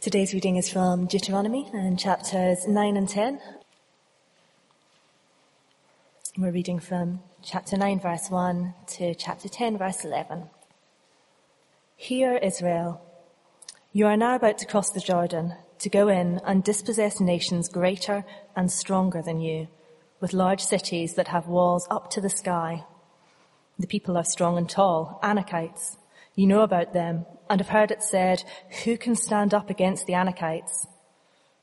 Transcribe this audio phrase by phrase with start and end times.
[0.00, 3.40] Today's reading is from Deuteronomy and chapters 9 and 10.
[6.38, 10.50] We're reading from chapter 9 verse 1 to chapter 10 verse 11.
[11.96, 13.02] Hear Israel.
[13.92, 18.24] You are now about to cross the Jordan to go in and dispossess nations greater
[18.54, 19.66] and stronger than you,
[20.20, 22.84] with large cities that have walls up to the sky.
[23.80, 25.96] The people are strong and tall, Anakites.
[26.36, 28.44] You know about them and have heard it said,
[28.84, 30.86] who can stand up against the Anakites?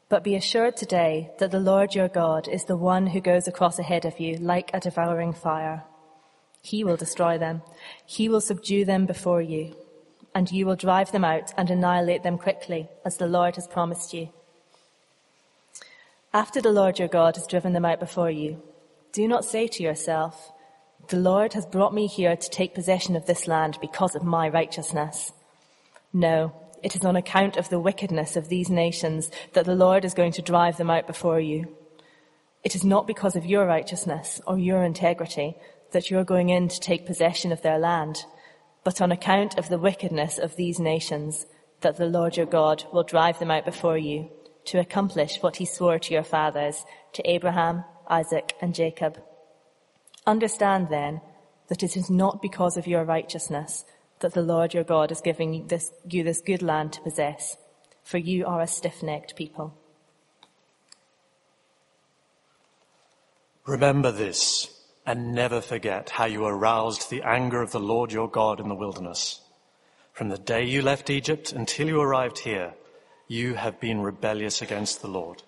[0.10, 3.80] But be assured today that the Lord your God is the one who goes across
[3.80, 5.84] ahead of you like a devouring fire.
[6.62, 7.62] He will destroy them.
[8.05, 9.76] He will subdue them before you
[10.36, 14.13] and you will drive them out and annihilate them quickly as the Lord has promised
[14.13, 14.30] you.
[16.34, 18.62] After the Lord your God has driven them out before you,
[19.13, 20.52] do not say to yourself,
[21.08, 24.49] the Lord has brought me here to take possession of this land because of my
[24.49, 25.32] righteousness.
[26.16, 30.14] No, it is on account of the wickedness of these nations that the Lord is
[30.14, 31.76] going to drive them out before you.
[32.63, 35.58] It is not because of your righteousness or your integrity
[35.91, 38.24] that you're going in to take possession of their land,
[38.86, 41.48] but on account of the wickedness of these nations
[41.82, 44.30] that the Lord your God will drive them out before you
[44.68, 49.21] to accomplish what he swore to your fathers, to Abraham, Isaac, and Jacob.
[50.26, 51.20] Understand then
[51.68, 53.84] that it is not because of your righteousness
[54.20, 57.58] that the Lord your God is giving you this, you this good land to possess,
[58.04, 59.74] for you are a stiff-necked people.
[63.66, 64.72] Remember this
[65.06, 68.75] and never forget how you aroused the anger of the Lord your God in the
[68.75, 69.41] wilderness.
[70.13, 72.74] From the day you left Egypt until you arrived here,
[73.28, 75.44] you have been rebellious against the Lord.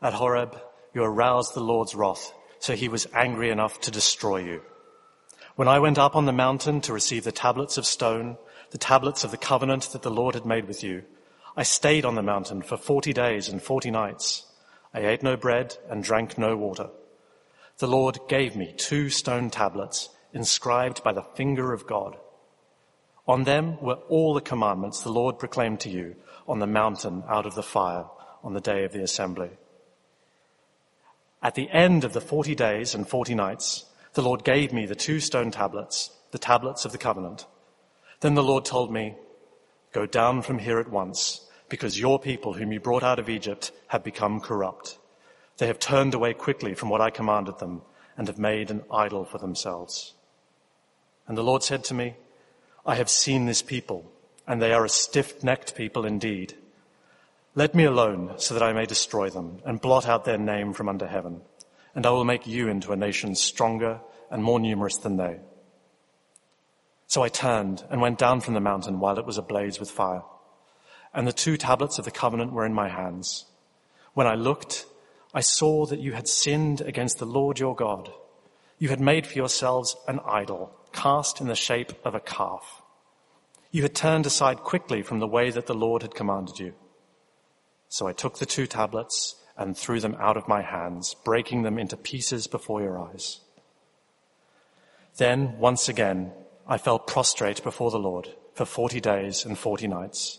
[0.00, 0.60] At Horeb,
[0.94, 4.62] you aroused the Lord's wrath so he was angry enough to destroy you.
[5.58, 8.38] When I went up on the mountain to receive the tablets of stone,
[8.70, 11.02] the tablets of the covenant that the Lord had made with you,
[11.56, 14.46] I stayed on the mountain for forty days and forty nights.
[14.94, 16.90] I ate no bread and drank no water.
[17.78, 22.16] The Lord gave me two stone tablets inscribed by the finger of God.
[23.26, 26.14] On them were all the commandments the Lord proclaimed to you
[26.46, 28.04] on the mountain out of the fire
[28.44, 29.50] on the day of the assembly.
[31.42, 34.94] At the end of the 40 days and 40 nights, the Lord gave me the
[34.94, 37.46] two stone tablets, the tablets of the covenant.
[38.20, 39.14] Then the Lord told me,
[39.92, 43.72] go down from here at once, because your people whom you brought out of Egypt
[43.88, 44.98] have become corrupt.
[45.58, 47.82] They have turned away quickly from what I commanded them
[48.16, 50.14] and have made an idol for themselves.
[51.26, 52.16] And the Lord said to me,
[52.86, 54.10] I have seen this people,
[54.46, 56.54] and they are a stiff-necked people indeed.
[57.54, 60.88] Let me alone so that I may destroy them and blot out their name from
[60.88, 61.42] under heaven.
[61.98, 63.98] And I will make you into a nation stronger
[64.30, 65.40] and more numerous than they.
[67.08, 70.22] So I turned and went down from the mountain while it was ablaze with fire.
[71.12, 73.46] And the two tablets of the covenant were in my hands.
[74.14, 74.86] When I looked,
[75.34, 78.12] I saw that you had sinned against the Lord your God.
[78.78, 82.80] You had made for yourselves an idol cast in the shape of a calf.
[83.72, 86.74] You had turned aside quickly from the way that the Lord had commanded you.
[87.88, 91.78] So I took the two tablets and threw them out of my hands, breaking them
[91.78, 93.40] into pieces before your eyes.
[95.16, 96.32] Then, once again,
[96.66, 100.38] I fell prostrate before the Lord for forty days and forty nights.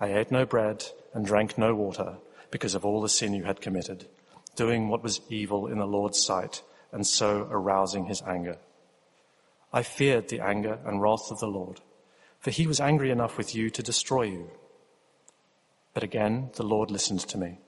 [0.00, 2.18] I ate no bread and drank no water
[2.50, 4.06] because of all the sin you had committed,
[4.54, 6.62] doing what was evil in the Lord's sight
[6.92, 8.58] and so arousing his anger.
[9.72, 11.80] I feared the anger and wrath of the Lord,
[12.38, 14.50] for he was angry enough with you to destroy you.
[15.94, 17.58] But again, the Lord listened to me.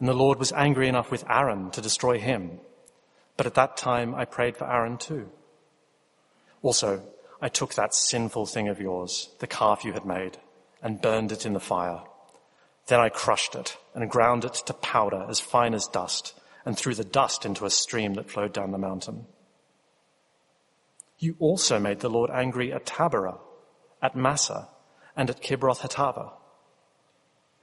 [0.00, 2.58] And the Lord was angry enough with Aaron to destroy him.
[3.36, 5.30] But at that time, I prayed for Aaron too.
[6.62, 7.02] Also,
[7.40, 10.38] I took that sinful thing of yours, the calf you had made,
[10.82, 12.02] and burned it in the fire.
[12.86, 16.34] Then I crushed it and ground it to powder as fine as dust
[16.64, 19.26] and threw the dust into a stream that flowed down the mountain.
[21.18, 23.38] You also made the Lord angry at Taberah,
[24.02, 24.68] at Massah,
[25.16, 26.32] and at Kibroth Hattaavah.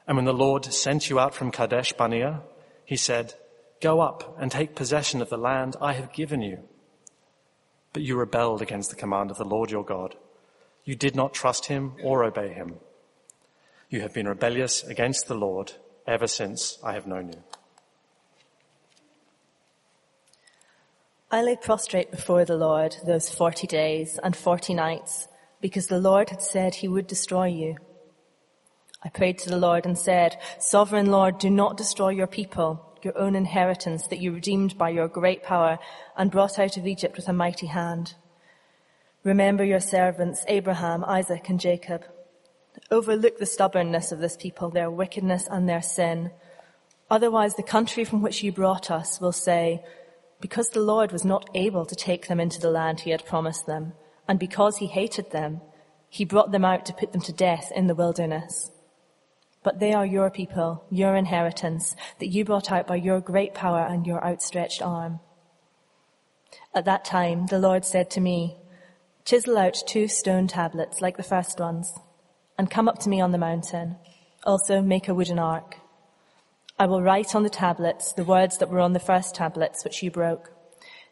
[0.07, 2.41] And when the Lord sent you out from Kadesh Barnea,
[2.85, 3.33] he said,
[3.81, 6.59] Go up and take possession of the land I have given you.
[7.93, 10.15] But you rebelled against the command of the Lord your God.
[10.85, 12.75] You did not trust him or obey him.
[13.89, 15.73] You have been rebellious against the Lord
[16.07, 17.43] ever since I have known you.
[21.29, 25.27] I lay prostrate before the Lord those forty days and forty nights
[25.59, 27.75] because the Lord had said he would destroy you.
[29.07, 33.17] I prayed to the Lord and said, Sovereign Lord, do not destroy your people, your
[33.17, 35.79] own inheritance that you redeemed by your great power
[36.17, 38.15] and brought out of Egypt with a mighty hand.
[39.23, 42.03] Remember your servants, Abraham, Isaac, and Jacob.
[42.91, 46.31] Overlook the stubbornness of this people, their wickedness and their sin.
[47.09, 49.81] Otherwise, the country from which you brought us will say,
[50.41, 53.67] because the Lord was not able to take them into the land he had promised
[53.67, 53.93] them,
[54.27, 55.61] and because he hated them,
[56.09, 58.69] he brought them out to put them to death in the wilderness.
[59.63, 63.81] But they are your people, your inheritance, that you brought out by your great power
[63.81, 65.19] and your outstretched arm.
[66.73, 68.57] At that time, the Lord said to me,
[69.25, 71.93] Chisel out two stone tablets like the first ones,
[72.57, 73.97] and come up to me on the mountain.
[74.45, 75.77] Also make a wooden ark.
[76.79, 80.01] I will write on the tablets the words that were on the first tablets which
[80.03, 80.51] you broke.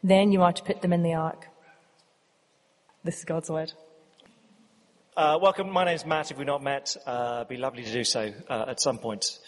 [0.02, 1.48] Then you are to put them in the ark.
[3.04, 3.72] This is God's word.
[5.16, 5.70] Uh, welcome.
[5.70, 6.30] My name is Matt.
[6.30, 9.38] If we've not met, uh, it'd be lovely to do so uh, at some point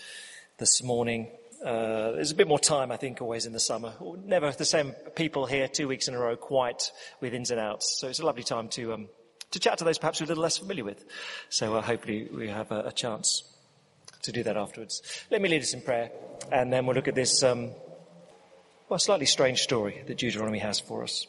[0.56, 1.28] this morning.
[1.62, 3.92] Uh, there's a bit more time, I think, always in the summer.
[4.24, 7.98] Never the same people here two weeks in a row, quite with ins and outs.
[8.00, 9.08] So it's a lovely time to um,
[9.50, 11.04] to chat to those perhaps we're a little less familiar with.
[11.50, 13.42] So uh, hopefully we have a, a, chance
[14.22, 15.02] to do that afterwards.
[15.30, 16.10] Let me lead us in prayer,
[16.50, 17.72] and then we'll look at this um,
[18.88, 21.26] well, slightly strange story that Deuteronomy has for us.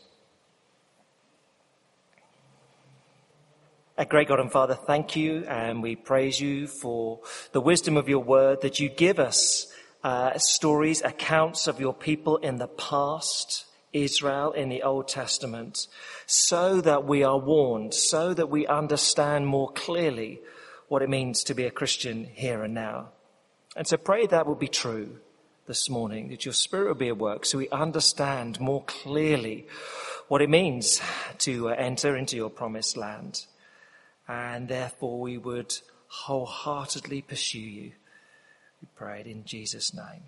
[4.07, 7.19] Great God and Father, thank you and we praise you for
[7.51, 9.67] the wisdom of your word that you give us
[10.05, 15.87] uh, stories, accounts of your people in the past, Israel in the Old Testament,
[16.25, 20.39] so that we are warned, so that we understand more clearly
[20.87, 23.09] what it means to be a Christian here and now.
[23.75, 25.17] And so pray that will be true
[25.67, 29.67] this morning, that your spirit will be at work so we understand more clearly
[30.29, 31.01] what it means
[31.39, 33.45] to uh, enter into your promised land.
[34.29, 35.75] And therefore we would
[36.07, 37.91] wholeheartedly pursue you
[38.81, 40.23] we pray it in Jesus' name.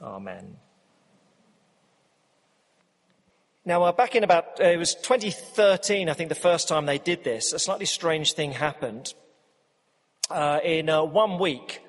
[0.00, 0.56] Amen.
[3.64, 6.98] Now, uh, back in about, uh, it was 2013, I think, the first time they
[6.98, 9.14] did this, a slightly strange thing happened.
[10.30, 11.82] Uh, in uh, one week,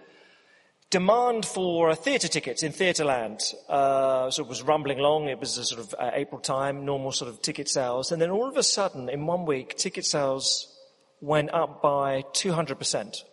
[0.89, 5.29] demand for theatre tickets in Theatreland uh, sort of was rumbling along.
[5.29, 8.11] It was a sort of uh, April time, normal sort of ticket sales.
[8.11, 10.72] And then all of a sudden, in one week, ticket sales
[11.23, 13.23] went up by 200%.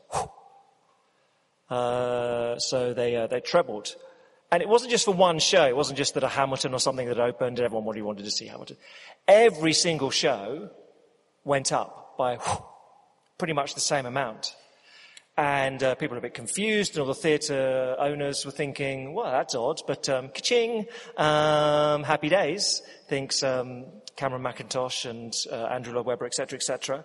[1.69, 3.97] Uh, so they, uh, they trebled.
[4.53, 5.67] And it wasn't just for one show.
[5.67, 8.31] It wasn't just that a Hamilton or something that opened and everyone really wanted to
[8.31, 8.77] see Hamilton.
[9.27, 10.71] Every single show
[11.45, 12.39] went up by
[13.39, 14.55] pretty much the same amount.
[15.37, 19.31] And uh, people were a bit confused, and all the theatre owners were thinking, well,
[19.31, 20.85] that's odd, but um, ka-ching,
[21.17, 27.05] um, happy days, thinks um, Cameron Mackintosh and uh, Andrew Lloyd Webber, etc., etc.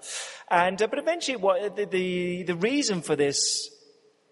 [0.50, 3.69] And uh, but eventually, what, the, the, the reason for this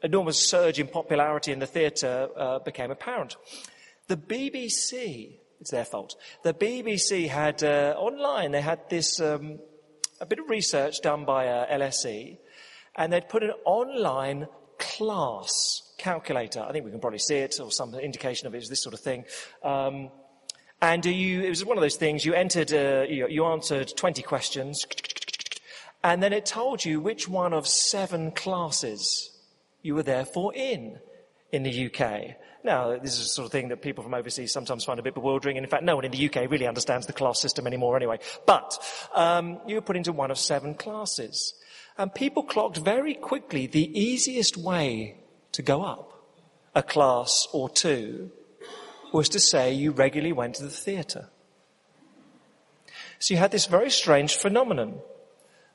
[0.04, 3.38] enormous surge in popularity in the theatre uh, became apparent.
[4.08, 6.16] The BBC, it's their fault.
[6.44, 9.60] The BBC had uh, online, they had this, um,
[10.20, 12.38] a bit of research done by uh, LSE,
[12.96, 14.48] and they'd put an online
[14.78, 16.60] class calculator.
[16.60, 18.94] I think we can probably see it, or some indication of it is this sort
[18.94, 19.24] of thing.
[19.64, 20.10] Um,
[20.84, 24.22] and you, it was one of those things, you entered, uh, you, you answered 20
[24.22, 24.86] questions,
[26.04, 29.32] and then it told you which one of seven classes
[29.82, 31.00] you were therefore in
[31.54, 32.36] in the UK.
[32.66, 35.14] Now, this is the sort of thing that people from overseas sometimes find a bit
[35.14, 37.96] bewildering, and in fact, no one in the UK really understands the class system anymore
[37.96, 38.20] anyway.
[38.46, 38.78] But
[39.16, 41.54] um, you were put into one of seven classes.
[41.98, 45.16] And people clocked very quickly the easiest way
[45.54, 46.10] to go up
[46.76, 48.32] a class or two
[49.14, 51.30] was to say you regularly went to the theatre.
[53.20, 55.00] So you had this very strange phenomenon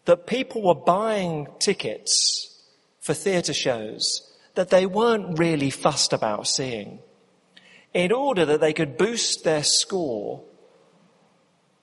[0.04, 2.62] that people were buying tickets
[3.00, 4.22] for theatre shows
[4.54, 6.98] that they weren't really fussed about seeing
[7.94, 10.42] in order that they could boost their score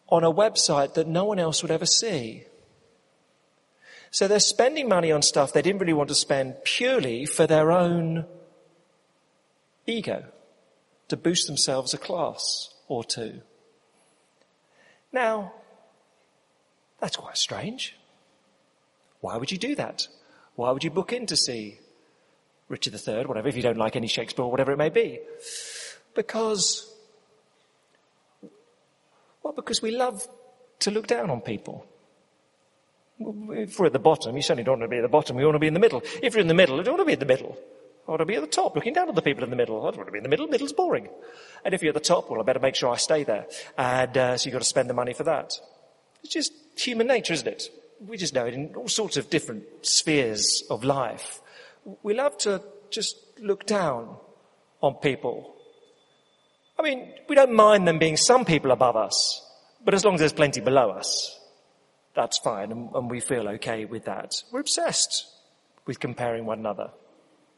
[0.09, 2.43] on a website that no one else would ever see.
[4.11, 7.71] So they're spending money on stuff they didn't really want to spend purely for their
[7.71, 8.25] own
[9.87, 10.25] ego,
[11.07, 13.41] to boost themselves a class or two.
[15.11, 15.53] Now,
[16.99, 17.95] that's quite strange.
[19.21, 20.07] Why would you do that?
[20.55, 21.79] Why would you book in to see
[22.69, 25.19] Richard III, whatever, if you don't like any Shakespeare or whatever it may be?
[26.15, 26.91] Because,
[29.43, 30.27] well, because we love
[30.79, 31.85] to look down on people.
[33.19, 35.45] If we're at the bottom, you certainly don't want to be at the bottom, you
[35.45, 36.01] want to be in the middle.
[36.21, 37.57] If you're in the middle, you don't want to be at the middle.
[38.07, 39.81] I want to be at the top, looking down at the people in the middle.
[39.81, 40.47] I don't want to be in the middle.
[40.47, 41.09] Middle's boring.
[41.63, 43.47] And if you're at the top, well, I better make sure I stay there.
[43.77, 45.53] And uh, so you've got to spend the money for that.
[46.23, 47.69] It's just human nature, isn't it?
[47.99, 51.41] we just know it in all sorts of different spheres of life.
[52.03, 54.17] We love to just look down
[54.81, 55.55] on people.
[56.77, 59.41] I mean, we don't mind them being some people above us,
[59.83, 61.39] but as long as there's plenty below us,
[62.15, 64.33] that's fine, and, and we feel okay with that.
[64.51, 65.25] We're obsessed
[65.85, 66.91] with comparing one another.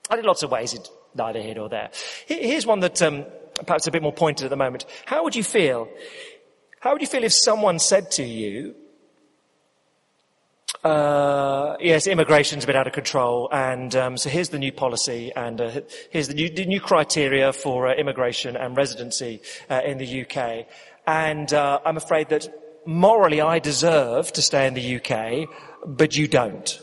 [0.09, 1.91] And in lots of ways, it's neither here nor there.
[2.27, 3.25] Here's one that um,
[3.65, 4.85] perhaps a bit more pointed at the moment.
[5.05, 5.89] How would you feel?
[6.79, 8.75] How would you feel if someone said to you,
[10.83, 15.31] uh, yes, immigration's a bit out of control, and um, so here's the new policy,
[15.35, 19.97] and uh, here's the new, the new, criteria for uh, immigration and residency uh, in
[19.97, 20.67] the UK.
[21.07, 22.47] And uh, I'm afraid that
[22.85, 25.49] morally I deserve to stay in the UK,
[25.85, 26.79] but you don't.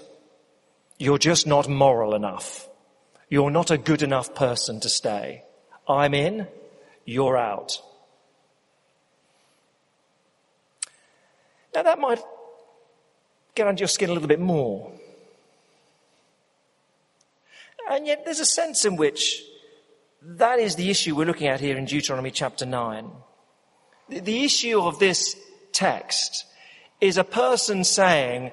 [0.99, 2.69] You're just not moral enough.
[3.35, 5.43] You're not a good enough person to stay.
[5.89, 6.47] I'm in,
[7.05, 7.83] you're out.
[11.75, 12.21] Now that might
[13.57, 14.93] get under your skin a little bit more.
[17.91, 19.43] And yet there's a sense in which
[20.23, 23.11] that is the issue we're looking at here in Deuteronomy chapter 9.
[24.11, 25.35] The issue of this
[25.73, 26.47] text
[27.01, 28.53] is a person saying,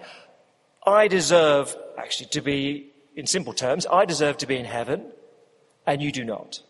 [0.84, 5.12] I deserve actually to be, in simple terms, I deserve to be in heaven
[5.86, 6.62] and you do not.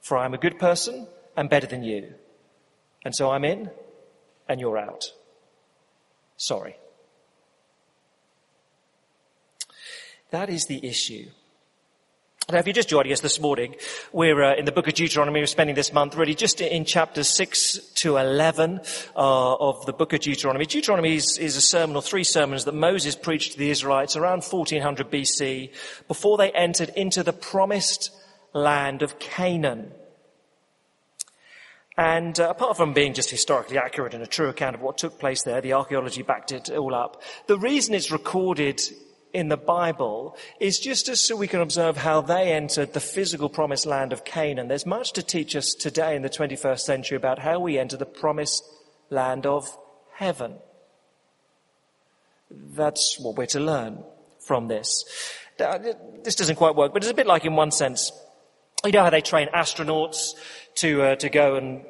[0.00, 1.06] For I am a good person
[1.36, 2.14] and better than you.
[3.04, 3.70] And so I'm in
[4.48, 5.12] and you're out.
[6.36, 6.76] Sorry.
[10.30, 11.26] That is the issue.
[12.48, 13.76] Now, if you're just joining us this morning,
[14.12, 15.38] we're uh, in the book of Deuteronomy.
[15.38, 18.80] We're spending this month really just in chapters 6 to 11
[19.14, 20.66] uh, of the book of Deuteronomy.
[20.66, 24.42] Deuteronomy is, is, a sermon or three sermons that Moses preached to the Israelites around
[24.42, 25.72] 1400 BC
[26.08, 28.10] before they entered into the promised
[28.52, 29.92] land of Canaan.
[31.96, 35.20] And uh, apart from being just historically accurate and a true account of what took
[35.20, 37.22] place there, the archaeology backed it all up.
[37.46, 38.80] The reason it's recorded
[39.32, 43.48] in the Bible is just as so we can observe how they entered the physical
[43.48, 44.68] promised land of Canaan.
[44.68, 48.06] There's much to teach us today in the 21st century about how we enter the
[48.06, 48.64] promised
[49.08, 49.68] land of
[50.14, 50.54] heaven.
[52.50, 54.02] That's what we're to learn
[54.40, 55.04] from this.
[55.58, 58.12] This doesn't quite work, but it's a bit like in one sense.
[58.84, 60.32] You know how they train astronauts
[60.76, 61.84] to uh, to go and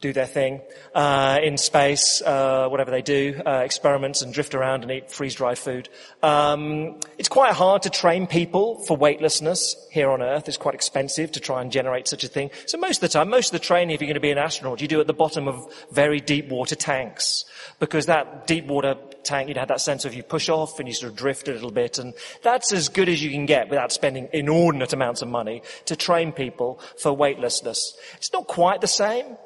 [0.00, 0.60] do their thing
[0.94, 5.58] uh, in space, uh, whatever they do, uh, experiments and drift around and eat freeze-dried
[5.58, 5.88] food.
[6.22, 10.48] Um, it's quite hard to train people for weightlessness here on Earth.
[10.48, 12.50] It's quite expensive to try and generate such a thing.
[12.66, 14.38] So most of the time, most of the training, if you're going to be an
[14.38, 17.44] astronaut, you do at the bottom of very deep water tanks
[17.78, 20.94] because that deep water tank, you'd have that sense of you push off and you
[20.94, 23.92] sort of drift a little bit, and that's as good as you can get without
[23.92, 27.96] spending inordinate amounts of money to train people for weightlessness.
[28.16, 29.36] It's not quite the same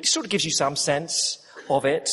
[0.00, 2.08] but it sort of gives you some sense of it.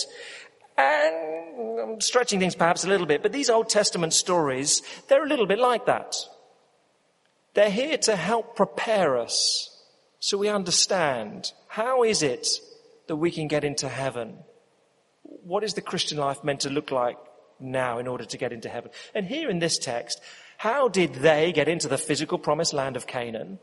[0.77, 5.27] And I'm stretching things perhaps a little bit, but these Old Testament stories, they're a
[5.29, 6.13] little bit like that.
[7.53, 9.73] They're here to help prepare us
[10.19, 12.45] so we understand how is it
[13.07, 14.39] that we can get into heaven?
[15.23, 17.17] What is the Christian life meant to look like
[17.57, 18.91] now in order to get into heaven?
[19.15, 20.19] And here in this text,
[20.57, 23.59] how did they get into the physical promised land of Canaan?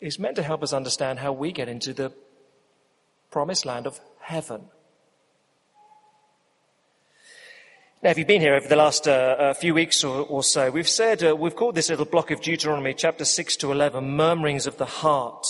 [0.00, 2.12] Is meant to help us understand how we get into the
[3.30, 4.62] promised land of heaven.
[8.02, 10.70] Now, if you've been here over the last uh, uh, few weeks or, or, so,
[10.70, 14.66] we've said, uh, we've called this little block of Deuteronomy, chapter 6 to 11, murmurings
[14.66, 15.46] of the heart.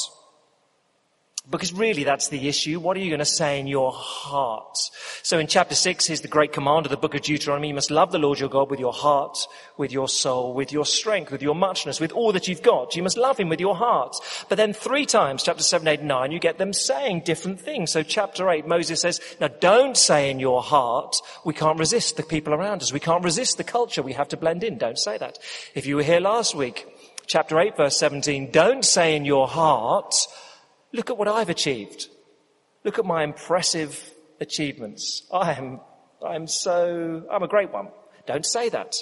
[1.50, 2.78] Because really that's the issue.
[2.78, 4.78] What are you going to say in your heart?
[5.24, 7.68] So in chapter six, here's the great command of the book of Deuteronomy.
[7.68, 9.36] You must love the Lord your God with your heart,
[9.76, 12.94] with your soul, with your strength, with your muchness, with all that you've got.
[12.94, 14.14] You must love him with your heart.
[14.48, 17.90] But then three times, chapter seven, eight, nine, you get them saying different things.
[17.90, 22.22] So chapter eight, Moses says, now don't say in your heart, we can't resist the
[22.22, 22.92] people around us.
[22.92, 24.02] We can't resist the culture.
[24.02, 24.78] We have to blend in.
[24.78, 25.38] Don't say that.
[25.74, 26.86] If you were here last week,
[27.26, 30.14] chapter eight, verse 17, don't say in your heart,
[30.92, 32.08] Look at what I've achieved.
[32.84, 35.22] Look at my impressive achievements.
[35.32, 35.80] I am,
[36.24, 37.88] I'm so, I'm a great one.
[38.26, 38.96] Don't say that.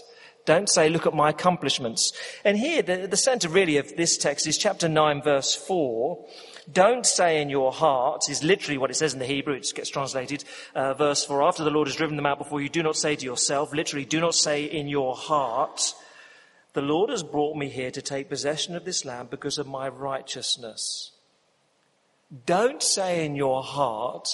[0.45, 2.13] Don't say, look at my accomplishments.
[2.43, 6.25] And here, the, the center really of this text is chapter 9 verse 4.
[6.73, 9.55] Don't say in your heart is literally what it says in the Hebrew.
[9.55, 11.43] It gets translated, uh, verse 4.
[11.43, 14.07] After the Lord has driven them out before you, do not say to yourself, literally,
[14.07, 15.93] do not say in your heart,
[16.73, 19.89] the Lord has brought me here to take possession of this land because of my
[19.89, 21.13] righteousness.
[22.47, 24.29] Don't say in your heart,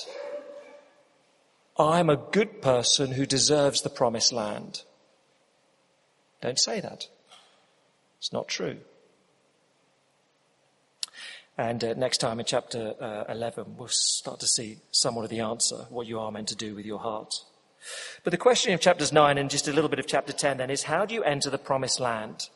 [1.78, 4.82] I'm a good person who deserves the promised land.
[6.40, 7.06] Don't say that.
[8.18, 8.78] It's not true.
[11.56, 15.40] And uh, next time in chapter uh, 11, we'll start to see somewhat of the
[15.40, 17.32] answer, what you are meant to do with your heart.
[18.24, 20.70] But the question of chapters 9 and just a little bit of chapter 10 then
[20.70, 22.48] is how do you enter the promised land?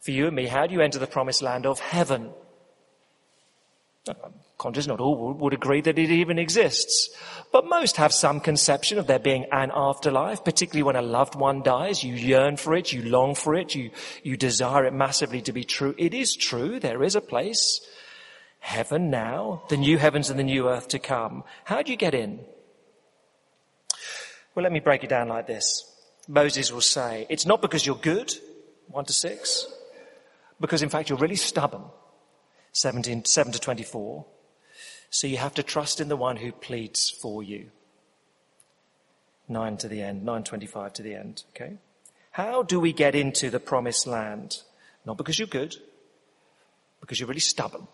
[0.00, 2.30] For you and me, how do you enter the promised land of heaven?
[4.62, 7.10] Conscious not all would agree that it even exists.
[7.50, 11.62] But most have some conception of there being an afterlife, particularly when a loved one
[11.62, 12.04] dies.
[12.04, 13.90] You yearn for it, you long for it, you,
[14.22, 15.96] you desire it massively to be true.
[15.98, 17.80] It is true, there is a place.
[18.60, 21.42] Heaven now, the new heavens and the new earth to come.
[21.64, 22.38] How do you get in?
[24.54, 25.92] Well, let me break it down like this.
[26.28, 28.32] Moses will say, it's not because you're good,
[28.86, 29.66] 1 to 6,
[30.60, 31.82] because in fact you're really stubborn,
[32.70, 34.24] 17, 7 to 24.
[35.12, 37.70] So you have to trust in the one who pleads for you.
[39.46, 41.76] 9 to the end, 925 to the end, okay?
[42.30, 44.62] How do we get into the promised land?
[45.04, 45.76] Not because you're good,
[47.02, 47.88] because you're really stubborn.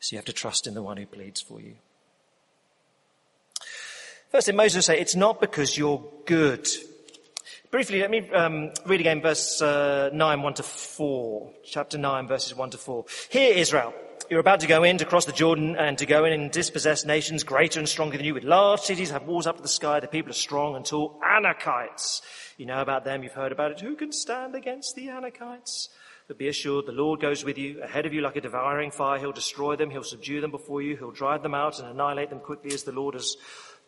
[0.00, 1.76] So you have to trust in the one who pleads for you.
[4.30, 6.68] First, Moses say, it's not because you're good.
[7.70, 11.50] Briefly, let me um, read again verse uh, 9, 1 to 4.
[11.64, 13.06] Chapter 9, verses 1 to 4.
[13.30, 13.94] Hear, Israel,
[14.30, 17.04] you're about to go in to cross the Jordan and to go in and dispossess
[17.04, 20.00] nations greater and stronger than you with large cities, have walls up to the sky,
[20.00, 21.20] the people are strong and tall.
[21.24, 22.20] Anakites.
[22.56, 23.80] You know about them, you've heard about it.
[23.80, 25.88] Who can stand against the Anakites?
[26.28, 29.18] But be assured, the Lord goes with you, ahead of you like a devouring fire.
[29.18, 32.40] He'll destroy them, he'll subdue them before you, he'll drive them out and annihilate them
[32.40, 33.36] quickly as the Lord has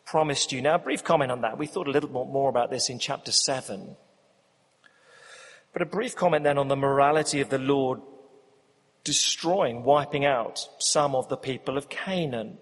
[0.05, 0.61] promised you.
[0.61, 1.57] Now, a brief comment on that.
[1.57, 3.95] We thought a little more about this in chapter 7.
[5.73, 7.99] But a brief comment then on the morality of the Lord
[9.05, 12.57] destroying, wiping out some of the people of Canaan.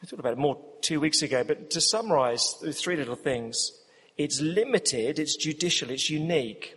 [0.00, 3.72] We thought about it more two weeks ago, but to summarize three little things.
[4.16, 6.76] It's limited, it's judicial, it's unique.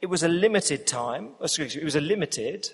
[0.00, 2.70] It was a limited time, oh, excuse me, it was a limited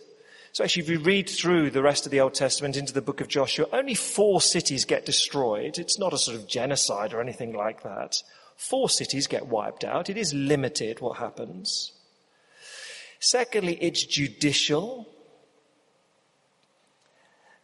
[0.57, 3.21] so actually, if you read through the rest of the Old Testament into the book
[3.21, 5.78] of Joshua, only four cities get destroyed.
[5.78, 8.23] It's not a sort of genocide or anything like that.
[8.57, 10.09] Four cities get wiped out.
[10.09, 11.93] It is limited what happens.
[13.19, 15.09] Secondly, it's judicial.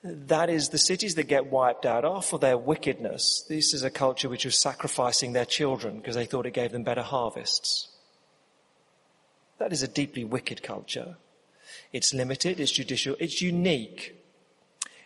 [0.02, 3.44] That is, the cities that get wiped out are for their wickedness.
[3.48, 6.82] This is a culture which was sacrificing their children because they thought it gave them
[6.82, 7.88] better harvests.
[9.58, 11.16] That is a deeply wicked culture.
[11.92, 14.16] It's limited, it's judicial, it's unique.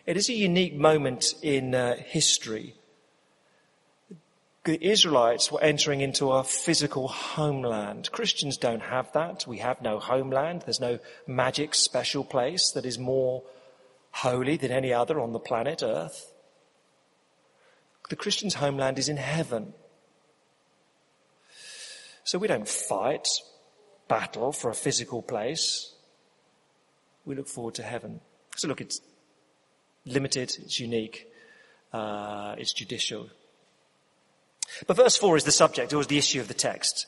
[0.07, 2.73] It is a unique moment in uh, history.
[4.67, 8.11] The Israelites were entering into a physical homeland.
[8.11, 9.47] Christians don't have that.
[9.47, 10.63] We have no homeland.
[10.63, 13.43] There's no magic special place that is more
[14.11, 16.33] holy than any other on the planet Earth.
[18.09, 19.73] The Christian's homeland is in heaven.
[22.25, 23.29] So we don't fight,
[24.09, 25.93] battle for a physical place
[27.23, 28.19] we look forward to heaven.
[28.57, 28.99] So look, it's
[30.05, 31.31] limited, it's unique,
[31.93, 33.29] uh, it's judicial.
[34.85, 37.07] But verse 4 is the subject, or is the issue of the text.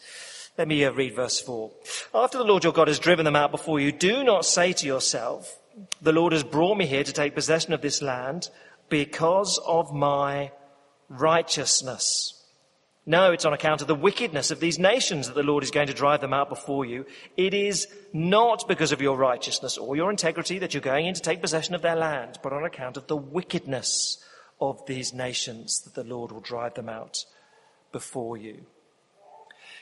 [0.58, 1.72] Let me uh, read verse 4.
[2.14, 4.86] After the Lord your God has driven them out before you, do not say to
[4.86, 5.58] yourself,
[6.02, 8.50] the Lord has brought me here to take possession of this land
[8.90, 10.52] because of my
[11.08, 12.36] righteousness.
[13.06, 15.88] No, it's on account of the wickedness of these nations that the Lord is going
[15.88, 17.06] to drive them out before you.
[17.38, 21.22] It is not because of your righteousness or your integrity that you're going in to
[21.22, 24.24] take possession of their land, but on account of the wickedness
[24.60, 27.24] of these nations that the Lord will drive them out
[27.92, 28.66] before you.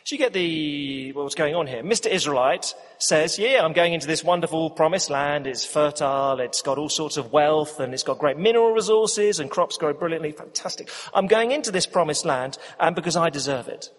[0.04, 1.84] So you get the, what's going on here.
[1.84, 2.10] Mr.
[2.10, 5.48] Israelite says, yeah, I'm going into this wonderful promised land.
[5.48, 6.40] It's fertile.
[6.40, 9.92] It's got all sorts of wealth and it's got great mineral resources and crops grow
[9.92, 10.32] brilliantly.
[10.32, 10.90] Fantastic.
[11.14, 13.90] I'm going into this promised land and because I deserve it.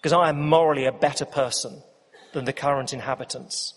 [0.00, 1.82] Because I am morally a better person
[2.32, 3.74] than the current inhabitants.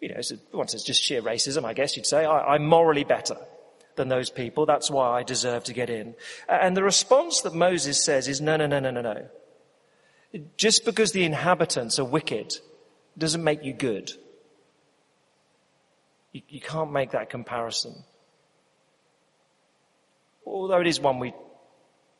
[0.00, 0.20] You know,
[0.52, 2.24] once it's just sheer racism, I guess you'd say.
[2.24, 3.38] I, I'm morally better
[3.96, 4.66] than those people.
[4.66, 6.14] That's why I deserve to get in.
[6.48, 9.28] And the response that Moses says is, no, no, no, no, no, no.
[10.56, 12.56] Just because the inhabitants are wicked
[13.16, 14.12] doesn't make you good.
[16.32, 18.04] You, you can't make that comparison.
[20.44, 21.32] Although it is one we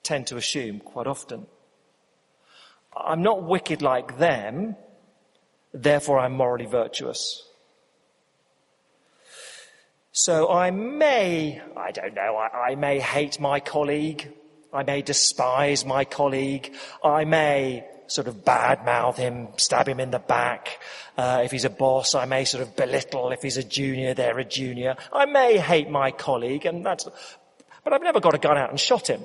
[0.02, 1.46] tend to assume quite often.
[2.96, 4.76] I'm not wicked like them,
[5.74, 7.46] therefore I'm morally virtuous.
[10.18, 14.32] So I may, I don't know, I, I, may hate my colleague.
[14.72, 16.72] I may despise my colleague.
[17.04, 20.80] I may sort of badmouth him, stab him in the back.
[21.18, 23.30] Uh, if he's a boss, I may sort of belittle.
[23.30, 24.96] If he's a junior, they're a junior.
[25.12, 27.06] I may hate my colleague, and that's,
[27.84, 29.20] but I've never got a gun out and shot him.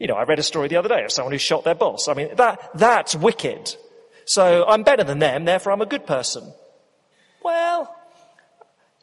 [0.00, 2.08] You know, I read a story the other day of someone who shot their boss.
[2.08, 3.76] I mean, that, that's wicked.
[4.24, 6.52] So I'm better than them, therefore I'm a good person.
[7.44, 7.94] Well,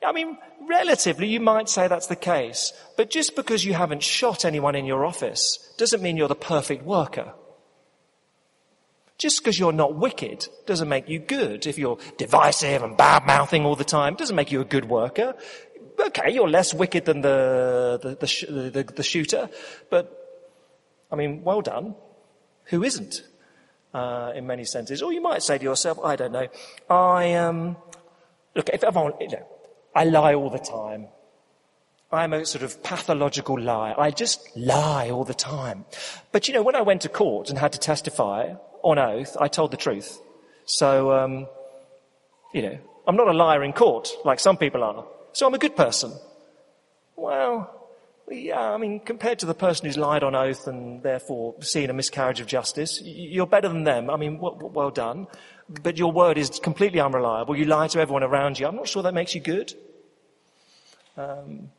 [0.06, 4.46] I mean, relatively you might say that's the case, but just because you haven't shot
[4.46, 7.34] anyone in your office doesn't mean you're the perfect worker.
[9.18, 11.68] Just because you're not wicked doesn't make you good.
[11.68, 15.36] If you're divisive and bad mouthing all the time, doesn't make you a good worker.
[16.00, 19.50] Okay, you're less wicked than the, the, the, the, the shooter,
[19.92, 20.18] but
[21.12, 21.96] I mean, well done.
[22.66, 23.22] Who isn't?
[23.94, 25.02] Uh, in many senses.
[25.02, 26.48] Or you might say to yourself, I don't know,
[26.90, 27.76] I, um,
[28.56, 29.46] look, if everyone, you know,
[29.96, 31.08] I lie all the time.
[32.12, 33.96] I'm a sort of pathological liar.
[33.98, 35.86] I just lie all the time.
[36.32, 39.48] But you know, when I went to court and had to testify on oath, I
[39.48, 40.20] told the truth.
[40.66, 41.48] So, um,
[42.54, 42.78] you know,
[43.08, 45.06] I'm not a liar in court like some people are.
[45.34, 46.12] So I'm a good person.
[47.16, 47.82] Well,
[48.30, 51.94] yeah, I mean, compared to the person who's lied on oath and therefore seen a
[51.94, 54.10] miscarriage of justice, you're better than them.
[54.10, 55.28] I mean, well, well done.
[55.84, 57.56] But your word is completely unreliable.
[57.56, 58.68] You lie to everyone around you.
[58.68, 59.74] I'm not sure that makes you good.
[61.16, 61.70] Um,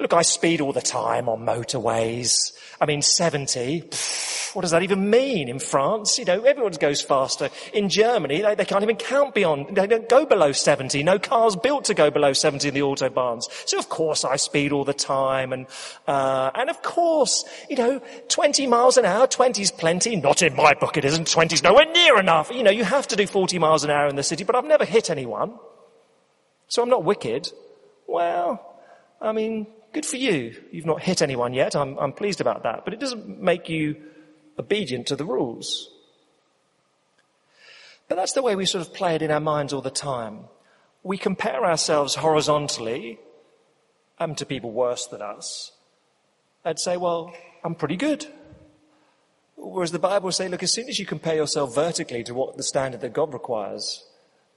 [0.00, 2.52] Look, I speed all the time on motorways.
[2.80, 3.82] I mean, 70.
[3.82, 6.20] Pff, what does that even mean in France?
[6.20, 7.50] You know, everyone goes faster.
[7.72, 11.02] In Germany, they, they, can't even count beyond, they don't go below 70.
[11.02, 13.44] No cars built to go below 70 in the autobahns.
[13.66, 15.52] So of course I speed all the time.
[15.52, 15.66] And,
[16.06, 20.14] uh, and of course, you know, 20 miles an hour, 20 is plenty.
[20.14, 21.28] Not in my book it isn't.
[21.28, 22.52] 20 is nowhere near enough.
[22.52, 24.64] You know, you have to do 40 miles an hour in the city, but I've
[24.64, 25.58] never hit anyone.
[26.68, 27.50] So I'm not wicked.
[28.06, 28.64] Well,
[29.20, 30.54] I mean, Good for you.
[30.70, 31.74] You've not hit anyone yet.
[31.74, 32.84] I'm, I'm pleased about that.
[32.84, 33.96] But it doesn't make you
[34.58, 35.90] obedient to the rules.
[38.08, 40.44] But that's the way we sort of play it in our minds all the time.
[41.02, 43.18] We compare ourselves horizontally
[44.18, 45.72] and to people worse than us.
[46.64, 47.32] I'd say, well,
[47.64, 48.26] I'm pretty good.
[49.56, 52.62] Whereas the Bible say, look, as soon as you compare yourself vertically to what the
[52.62, 54.04] standard that God requires,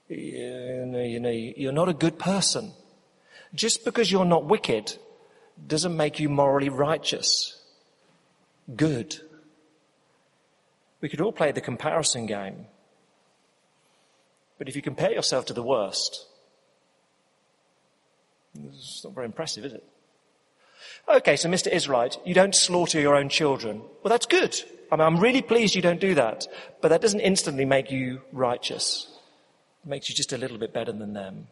[0.08, 2.72] you know, you're not a good person.
[3.54, 4.96] Just because you're not wicked
[5.66, 7.60] doesn't make you morally righteous,
[8.74, 9.16] good.
[11.00, 12.66] We could all play the comparison game.
[14.58, 16.26] But if you compare yourself to the worst,
[18.54, 19.84] it's not very impressive, is it?
[21.08, 21.68] Okay, so Mr.
[21.68, 23.82] Israelite, you don't slaughter your own children.
[24.02, 24.54] Well, that's good.
[24.90, 26.46] I mean, I'm really pleased you don't do that.
[26.80, 29.08] But that doesn't instantly make you righteous.
[29.84, 31.48] It makes you just a little bit better than them.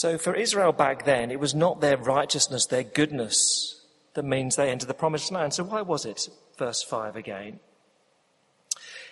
[0.00, 3.84] So for Israel back then, it was not their righteousness, their goodness
[4.14, 5.52] that means they enter the promised land.
[5.52, 6.26] So why was it?
[6.56, 7.60] Verse 5 again.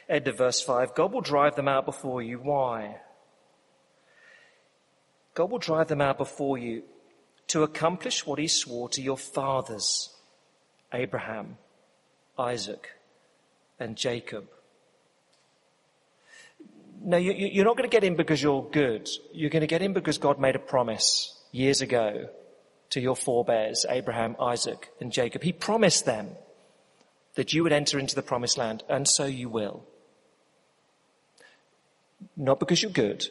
[0.09, 0.95] End of verse 5.
[0.95, 2.39] God will drive them out before you.
[2.39, 3.03] Why?
[5.35, 6.85] God will drive them out before you
[7.49, 10.17] to accomplish what he swore to your fathers,
[10.95, 11.59] Abraham,
[12.39, 12.93] Isaac,
[13.79, 14.49] and Jacob.
[17.01, 19.09] No, you, are not going to get in because you're good.
[19.33, 22.29] You're going to get in because God made a promise years ago
[22.91, 25.43] to your forebears, Abraham, Isaac, and Jacob.
[25.43, 26.31] He promised them
[27.35, 29.85] that you would enter into the promised land, and so you will.
[32.37, 33.27] Not because you're good,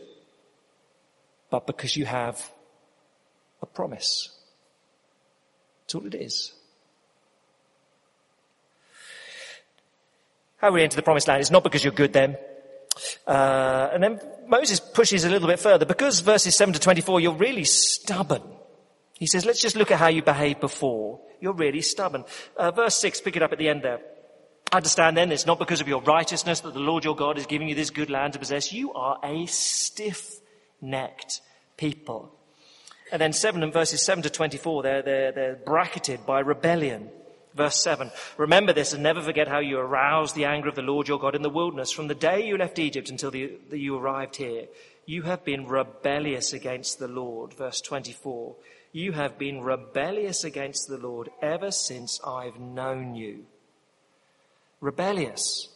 [1.49, 2.51] but because you have
[3.61, 4.29] a promise.
[5.81, 6.53] That's all it is.
[10.57, 12.37] How we enter the promised land is not because you're good then,
[13.25, 15.85] uh, and then Moses pushes a little bit further.
[15.85, 18.43] Because verses 7 to 24, you're really stubborn.
[19.13, 21.19] He says, let's just look at how you behaved before.
[21.39, 22.25] You're really stubborn.
[22.55, 23.99] Uh, verse 6, pick it up at the end there.
[24.71, 27.69] Understand then, it's not because of your righteousness that the Lord your God is giving
[27.69, 28.73] you this good land to possess.
[28.73, 31.41] You are a stiff-necked
[31.77, 32.33] people.
[33.11, 37.09] And then 7 and verses 7 to 24, they're, they're, they're bracketed by rebellion.
[37.57, 38.11] Verse 7.
[38.37, 41.33] Remember this and never forget how you aroused the anger of the Lord your God
[41.33, 44.67] in the wilderness from the day you left Egypt until the, the, you arrived here.
[45.07, 47.55] You have been rebellious against the Lord.
[47.55, 48.55] Verse 24.
[48.91, 53.45] You have been rebellious against the Lord ever since I've known you.
[54.79, 55.69] Rebellious.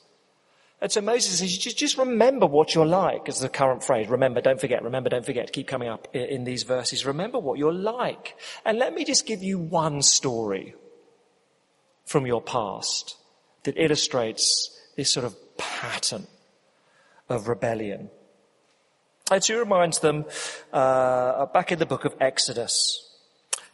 [0.82, 4.08] And so Moses says, just, just remember what you're like, as the current phrase.
[4.08, 5.52] Remember, don't forget, remember, don't forget.
[5.52, 7.06] Keep coming up in, in these verses.
[7.08, 8.38] Remember what you're like.
[8.65, 10.76] And let me just give you one story
[12.12, 13.15] from your past
[13.63, 16.28] that illustrates this sort of pattern
[17.30, 18.10] of rebellion.
[19.32, 20.26] And she reminds them
[20.74, 23.08] uh, back in the book of Exodus.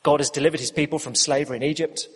[0.04, 2.08] God has delivered his people from slavery in Egypt.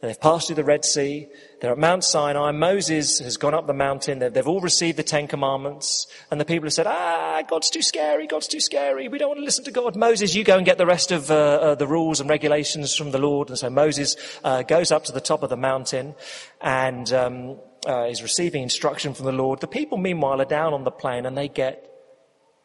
[0.00, 1.28] They've passed through the Red Sea.
[1.60, 2.52] They're at Mount Sinai.
[2.52, 4.18] Moses has gone up the mountain.
[4.18, 6.06] They've, all received the Ten Commandments.
[6.30, 8.26] And the people have said, ah, God's too scary.
[8.26, 9.08] God's too scary.
[9.08, 9.96] We don't want to listen to God.
[9.96, 13.10] Moses, you go and get the rest of uh, uh, the rules and regulations from
[13.10, 13.50] the Lord.
[13.50, 16.14] And so Moses uh, goes up to the top of the mountain
[16.62, 19.60] and um, uh, is receiving instruction from the Lord.
[19.60, 21.90] The people, meanwhile, are down on the plain and they get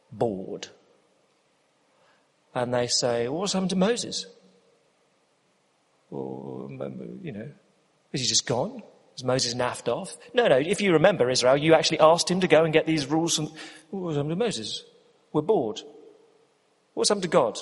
[0.09, 0.69] bored.
[2.53, 4.25] And they say, what's happened to Moses?
[6.11, 7.49] Or, um, you know,
[8.13, 8.83] is he just gone?
[9.15, 10.17] Is Moses naffed off?
[10.33, 10.57] No, no.
[10.57, 13.49] If you remember Israel, you actually asked him to go and get these rules from,
[13.89, 14.83] what happened to Moses?
[15.31, 15.81] We're bored.
[16.93, 17.57] What's happened to God?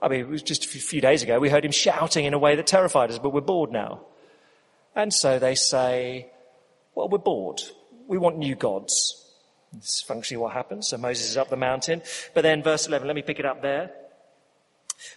[0.00, 2.38] I mean, it was just a few days ago, we heard him shouting in a
[2.38, 4.02] way that terrified us, but we're bored now.
[4.94, 6.30] And so they say,
[6.94, 7.60] well, we're bored.
[8.06, 9.22] We want new gods.
[9.72, 10.88] This is functionally what happens.
[10.88, 12.02] So Moses is up the mountain.
[12.34, 13.92] But then verse 11, let me pick it up there.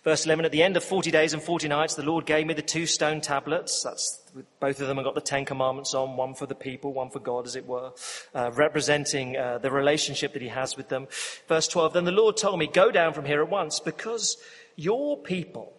[0.04, 2.54] Verse 11, at the end of 40 days and 40 nights, the Lord gave me
[2.54, 3.84] the two stone tablets.
[3.84, 4.22] That's,
[4.60, 7.20] both of them have got the Ten Commandments on, one for the people, one for
[7.20, 7.92] God, as it were,
[8.36, 11.08] uh, representing uh, the relationship that he has with them.
[11.48, 14.38] Verse 12, then the Lord told me, go down from here at once because
[14.76, 15.74] your people,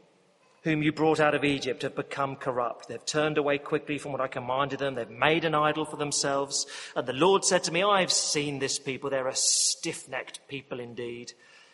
[0.62, 2.88] whom you brought out of Egypt, have become corrupt.
[2.88, 4.94] They've turned away quickly from what I commanded them.
[4.94, 6.66] They've made an idol for themselves.
[6.96, 9.10] And the Lord said to me, I've seen this people.
[9.10, 11.32] They're a stiff-necked people indeed.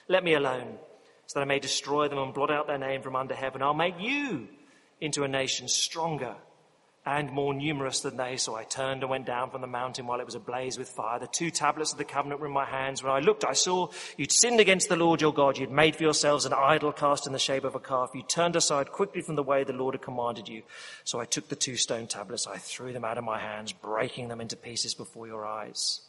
[0.09, 0.79] Let me alone
[1.27, 3.63] so that I may destroy them and blot out their name from under heaven.
[3.63, 4.49] I'll make you
[5.01, 6.37] into a nation stronger
[7.07, 8.37] and more numerous than they.
[8.37, 11.21] So I turned and went down from the mountain while it was ablaze with fire.
[11.21, 13.01] The two tablets of the covenant were in my hands.
[13.01, 15.57] When I looked, I saw you'd sinned against the Lord your God.
[15.57, 18.11] You'd made for yourselves an idol cast in the shape of a calf.
[18.13, 20.63] You turned aside quickly from the way the Lord had commanded you.
[21.05, 22.49] So I took the two stone tablets.
[22.49, 26.01] I threw them out of my hands, breaking them into pieces before your eyes.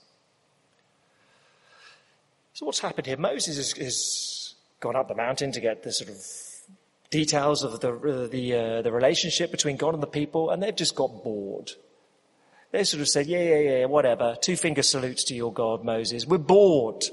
[2.53, 3.17] So what's happened here?
[3.17, 4.46] Moses is, is
[4.80, 6.18] gone up the mountain to get the sort of
[7.10, 10.76] details of the, uh, the, uh, the relationship between God and the people, and they've
[10.76, 11.72] just got bored.
[12.72, 14.36] They sort of said, yeah, yeah, yeah, whatever.
[14.42, 16.26] Two finger salutes to your God, Moses.
[16.26, 17.06] We're bored.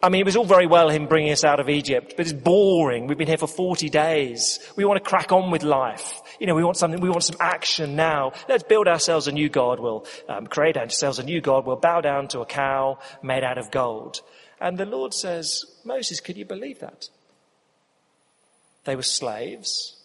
[0.00, 2.32] I mean, it was all very well him bringing us out of Egypt, but it's
[2.32, 3.08] boring.
[3.08, 4.60] We've been here for 40 days.
[4.76, 6.20] We want to crack on with life.
[6.38, 8.32] You know, we want something, we want some action now.
[8.48, 9.80] Let's build ourselves a new God.
[9.80, 11.66] We'll um, create ourselves a new God.
[11.66, 14.20] We'll bow down to a cow made out of gold.
[14.60, 17.08] And the Lord says, Moses, can you believe that?
[18.84, 19.96] They were slaves.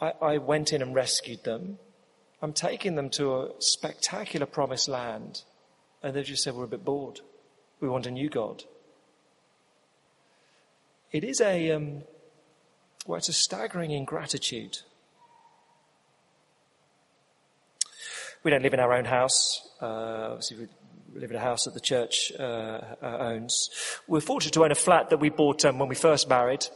[0.00, 1.78] I, I went in and rescued them.
[2.40, 5.42] I'm taking them to a spectacular promised land.
[6.02, 7.20] And they've just said, we're a bit bored.
[7.80, 8.64] We want a new God.
[11.10, 12.02] It is a, um,
[13.06, 14.78] well, it's a staggering ingratitude.
[18.44, 19.68] We don't live in our own house.
[19.82, 20.66] Uh, obviously, we
[21.14, 23.70] live in a house that the church uh, uh, owns.
[24.06, 26.66] We're fortunate to own a flat that we bought um, when we first married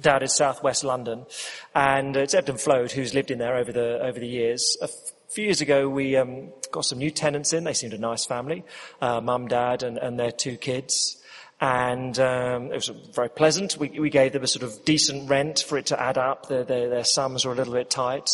[0.00, 1.26] down in southwest London.
[1.74, 4.76] And it's ebbed and flowed who's lived in there over the, over the years.
[4.82, 4.88] A
[5.28, 7.64] few years ago, we um, got some new tenants in.
[7.64, 8.64] They seemed a nice family,
[9.00, 11.22] uh, mum, dad, and, and their two kids.
[11.58, 13.78] And um, it was very pleasant.
[13.78, 16.48] We, we, gave them a sort of decent rent for it to add up.
[16.48, 18.28] Their, their, their sums were a little bit tight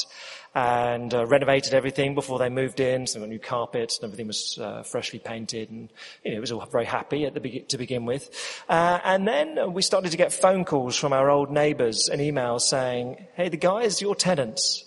[0.55, 3.07] and uh, renovated everything before they moved in.
[3.07, 5.89] So new carpets and everything was uh, freshly painted, and
[6.25, 8.29] you know, it was all very happy at the be- to begin with.
[8.69, 12.63] Uh, and then we started to get phone calls from our old neighbours and emails
[12.63, 14.85] saying, "Hey, the guys, your tenants,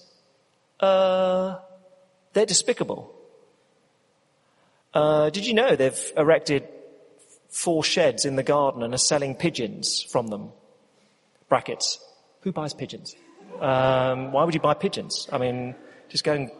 [0.79, 1.57] uh,
[2.33, 3.11] they're despicable.
[4.93, 6.67] Uh, did you know they've erected
[7.55, 10.51] four sheds in the garden and are selling pigeons from them?"
[11.49, 11.99] Brackets.
[12.41, 13.15] Who buys pigeons?
[13.59, 15.29] Um, why would you buy pigeons?
[15.31, 15.75] I mean,
[16.09, 16.51] just go and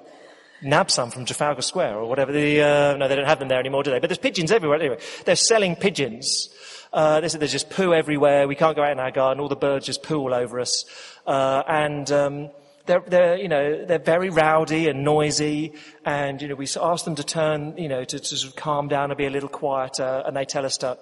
[0.62, 2.32] nab some from Trafalgar Square or whatever.
[2.32, 4.00] The, uh, no, they don't have them there anymore, do they?
[4.00, 4.80] But there's pigeons everywhere.
[4.80, 6.50] Anyway, they're selling pigeons.
[6.94, 8.48] Uh, said there's just poo everywhere.
[8.48, 9.42] We can't go out in our garden.
[9.42, 10.86] All the birds just poo all over us.
[11.28, 12.50] Uh, and um,
[12.86, 15.74] they're, they're, you know, they're very rowdy and noisy.
[16.06, 18.88] And you know, we ask them to turn, you know, to, to sort of calm
[18.88, 20.24] down and be a little quieter.
[20.26, 20.98] And they tell us to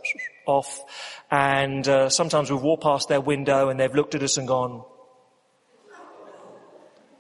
[0.46, 0.84] off.
[1.32, 4.84] And uh, sometimes we walk past their window and they've looked at us and gone,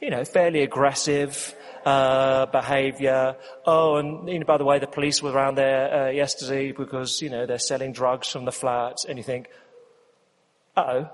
[0.01, 3.35] you know, fairly aggressive uh, behaviour.
[3.65, 7.21] Oh, and you know, by the way, the police were around there uh, yesterday because
[7.21, 9.49] you know they're selling drugs from the flats, and you think,
[10.77, 11.09] oh.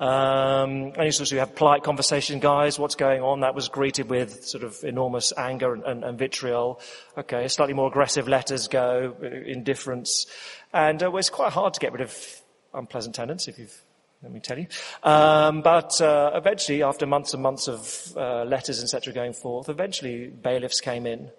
[0.00, 3.40] Um, and you sort of have polite conversation, guys, what's going on?
[3.40, 6.80] That was greeted with sort of enormous anger and, and, and vitriol.
[7.16, 10.26] Okay, slightly more aggressive letters go, uh, indifference.
[10.72, 13.82] And uh, well, it's quite hard to get rid of unpleasant tenants if you've
[14.22, 14.66] let me tell you.
[15.04, 20.26] Um, but uh, eventually, after months and months of uh, letters, etc., going forth, eventually
[20.26, 21.30] bailiffs came in,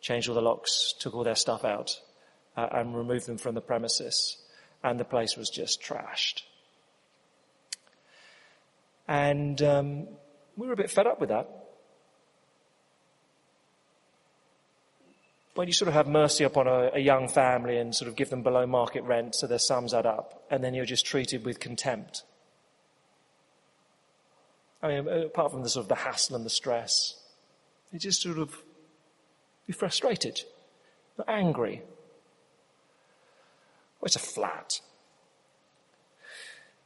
[0.00, 2.00] changed all the locks, took all their stuff out,
[2.56, 4.38] uh, and removed them from the premises,
[4.82, 6.42] and the place was just trashed.
[9.08, 10.08] And um,
[10.56, 11.48] we were a bit fed up with that.
[15.56, 18.28] when you sort of have mercy upon a, a, young family and sort of give
[18.28, 21.58] them below market rent so their sums add up, and then you're just treated with
[21.58, 22.24] contempt.
[24.82, 27.18] I mean, apart from the sort of the hassle and the stress,
[27.90, 28.62] you just sort of
[29.66, 30.42] be frustrated,
[31.26, 31.82] angry.
[34.00, 34.80] Well, it's a flat.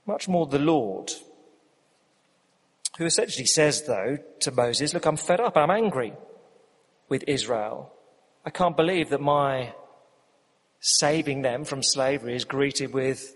[0.06, 1.10] Much more the Lord,
[3.00, 6.12] who essentially says, though, to Moses, Look, I'm fed up, I'm angry
[7.08, 7.90] with Israel.
[8.44, 9.72] I can't believe that my
[10.80, 13.34] saving them from slavery is greeted with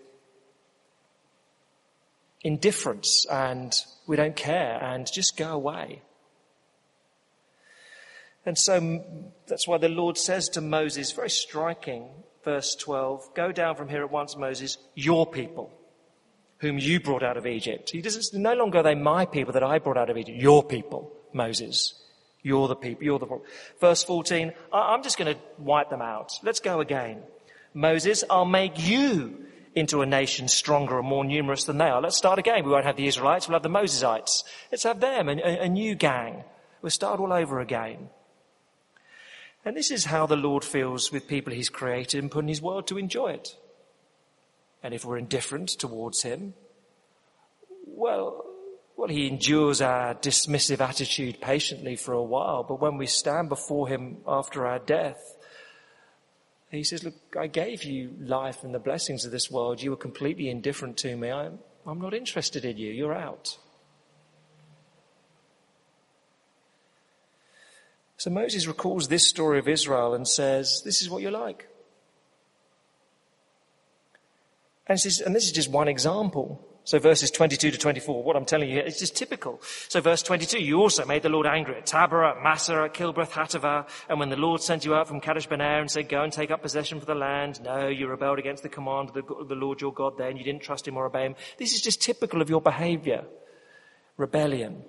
[2.42, 3.74] indifference and
[4.06, 6.02] we don't care and just go away.
[8.44, 9.02] And so
[9.46, 12.10] that's why the Lord says to Moses, very striking,
[12.44, 15.72] verse 12, go down from here at once, Moses, your people,
[16.64, 17.90] whom you brought out of Egypt.
[17.90, 20.64] He doesn't, no longer are they my people that I brought out of Egypt, your
[20.64, 21.94] people, Moses.
[22.42, 23.40] You're the people, you're the,
[23.80, 26.32] verse 14, I'm just going to wipe them out.
[26.42, 27.22] Let's go again.
[27.72, 32.00] Moses, I'll make you into a nation stronger and more numerous than they are.
[32.00, 32.64] Let's start again.
[32.64, 34.44] We won't have the Israelites, we'll have the Mosesites.
[34.70, 36.44] Let's have them, a, a new gang.
[36.82, 38.10] We'll start all over again.
[39.64, 42.60] And this is how the Lord feels with people he's created and put in his
[42.60, 43.56] world to enjoy it.
[44.84, 46.52] And if we're indifferent towards him,
[47.86, 48.44] well,
[48.98, 53.88] well, he endures our dismissive attitude patiently for a while, but when we stand before
[53.88, 55.38] him after our death,
[56.70, 59.82] he says, Look, I gave you life and the blessings of this world.
[59.82, 61.30] You were completely indifferent to me.
[61.30, 62.92] I'm, I'm not interested in you.
[62.92, 63.56] You're out.
[68.18, 71.68] So Moses recalls this story of Israel and says, This is what you're like.
[74.86, 76.68] And, says, and this is just one example.
[76.86, 79.58] So verses 22 to 24, what I'm telling you here is just typical.
[79.88, 83.30] So verse 22, you also made the Lord angry at Taberah, at Massah, at Kibroth,
[83.30, 86.30] Hattaavah, and when the Lord sent you out from Kadesh Barnea and said, go and
[86.30, 89.54] take up possession for the land, no, you rebelled against the command of the, the
[89.54, 91.36] Lord your God there, and you didn't trust him or obey him.
[91.56, 93.24] This is just typical of your behavior.
[94.18, 94.84] Rebellion.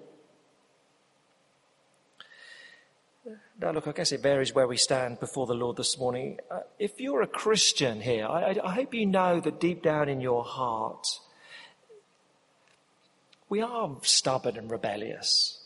[3.62, 6.40] Now, look, I guess it varies where we stand before the Lord this morning.
[6.52, 10.20] Uh, if you're a Christian here, I, I, hope you know that deep down in
[10.20, 11.08] your heart,
[13.48, 15.62] we are stubborn and rebellious.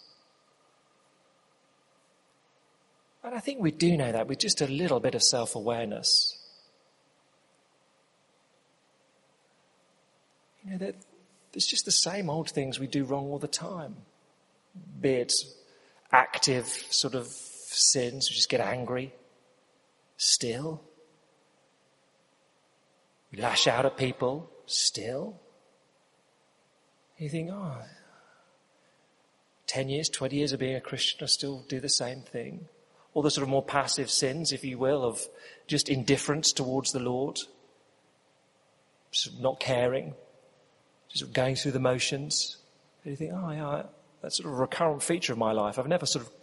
[3.24, 6.38] And I think we do know that with just a little bit of self awareness.
[10.64, 10.96] You know, that
[11.54, 13.96] it's just the same old things we do wrong all the time.
[15.02, 15.34] Be it
[16.12, 19.14] active sort of sins, we just get angry,
[20.18, 20.82] still.
[23.32, 25.40] We lash out at people, still.
[27.18, 27.82] You think, oh,
[29.68, 32.68] 10 years, 20 years of being a Christian, I still do the same thing.
[33.14, 35.22] All the sort of more passive sins, if you will, of
[35.68, 37.38] just indifference towards the Lord,
[39.12, 40.16] just not caring,
[41.10, 42.58] just going through the motions.
[43.04, 43.84] And you think, oh, yeah,
[44.22, 45.78] that's sort of a recurrent feature of my life.
[45.78, 46.39] I've never sort of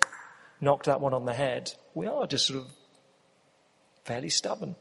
[0.61, 1.73] knocked that one on the head.
[1.95, 2.71] We are just sort of
[4.05, 4.77] fairly stubborn.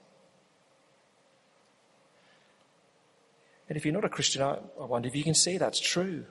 [3.68, 6.26] And if you're not a Christian, I, I wonder if you can see that's true.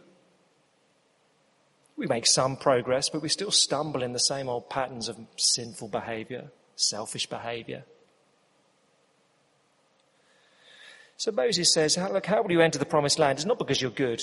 [1.96, 5.88] We make some progress, but we still stumble in the same old patterns of sinful
[5.88, 7.84] behavior, selfish behavior.
[11.16, 13.38] So Moses says, look, how will you enter the promised land?
[13.38, 14.22] It's not because you're good,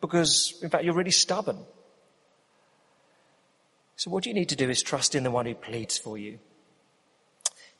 [0.00, 1.58] because in fact you're really stubborn.
[3.96, 6.38] So what you need to do is trust in the one who pleads for you.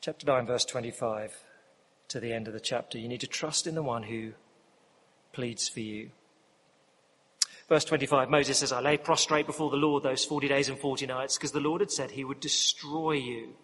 [0.01, 1.35] Chapter 9 verse 25
[2.09, 2.97] to the end of the chapter.
[2.97, 4.33] You need to trust in the one who
[5.33, 6.11] pleads for you.
[7.67, 11.07] Verse 25, Moses says, I lay prostrate before the Lord those 40 days and 40
[11.07, 13.55] nights because the Lord had said he would destroy you.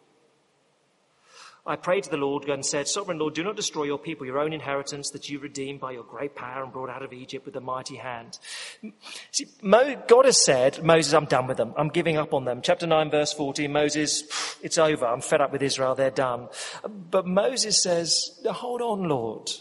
[1.66, 4.40] I prayed to the Lord and said, Sovereign Lord, do not destroy your people, your
[4.40, 7.56] own inheritance that you redeemed by your great power and brought out of Egypt with
[7.56, 8.40] a mighty hand.
[9.30, 11.74] See, God has said, Moses, I'm done with them.
[11.78, 12.62] I'm giving up on them.
[12.64, 14.24] Chapter 9 verse 14, Moses,
[14.64, 15.06] it's over.
[15.06, 15.94] I'm fed up with Israel.
[15.94, 16.50] They're done.
[16.84, 19.52] But Moses says, hold on, Lord.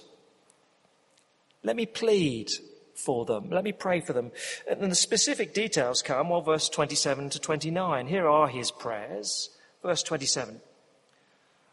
[1.62, 2.50] Let me plead
[2.94, 3.50] for them.
[3.50, 4.32] Let me pray for them.
[4.66, 8.06] And the specific details come, well, verse 27 to 29.
[8.06, 9.50] Here are his prayers.
[9.82, 10.62] Verse 27.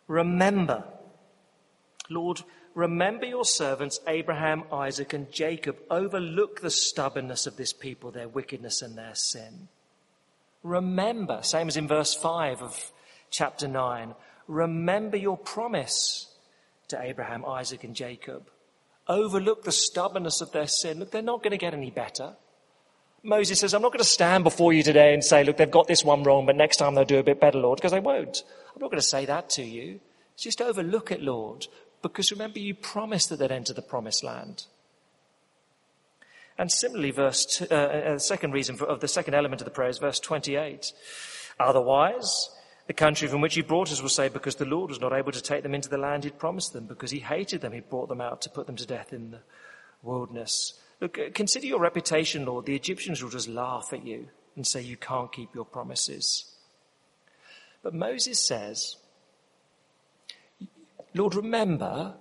[0.07, 0.83] Remember,
[2.09, 2.41] Lord,
[2.73, 5.77] remember your servants Abraham, Isaac, and Jacob.
[5.89, 9.67] Overlook the stubbornness of this people, their wickedness and their sin.
[10.63, 12.91] Remember, same as in verse 5 of
[13.29, 14.15] chapter 9,
[14.47, 16.33] remember your promise
[16.87, 18.49] to Abraham, Isaac, and Jacob.
[19.07, 20.99] Overlook the stubbornness of their sin.
[20.99, 22.35] Look, they're not going to get any better.
[23.27, 25.87] Moses says, I'm not going to stand before you today and say, look, they've got
[25.87, 28.43] this one wrong, but next time they'll do a bit better, Lord, because they won't.
[28.73, 29.99] I'm not going to say that to you.
[30.33, 31.67] It's Just overlook it, Lord,
[32.01, 34.67] because remember you promised that they'd enter the promised land.
[36.57, 39.65] And similarly, verse two, uh, uh, the second reason for, of the second element of
[39.65, 40.93] the prayer is verse 28.
[41.59, 42.49] Otherwise,
[42.87, 45.33] the country from which he brought us will say, because the Lord was not able
[45.33, 48.07] to take them into the land he'd promised them, because he hated them, he brought
[48.07, 49.41] them out to put them to death in the
[50.01, 50.79] wilderness.
[50.99, 52.65] Look, uh, consider your reputation, Lord.
[52.65, 56.51] The Egyptians will just laugh at you and say you can't keep your promises.
[57.83, 58.97] But Moses says,
[61.13, 62.15] Lord, remember,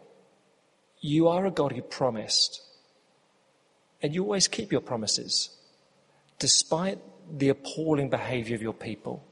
[1.01, 2.63] you are a God who promised.
[4.03, 5.51] And you always keep your promises,
[6.39, 6.99] despite
[7.39, 9.25] the appalling behavior of your people.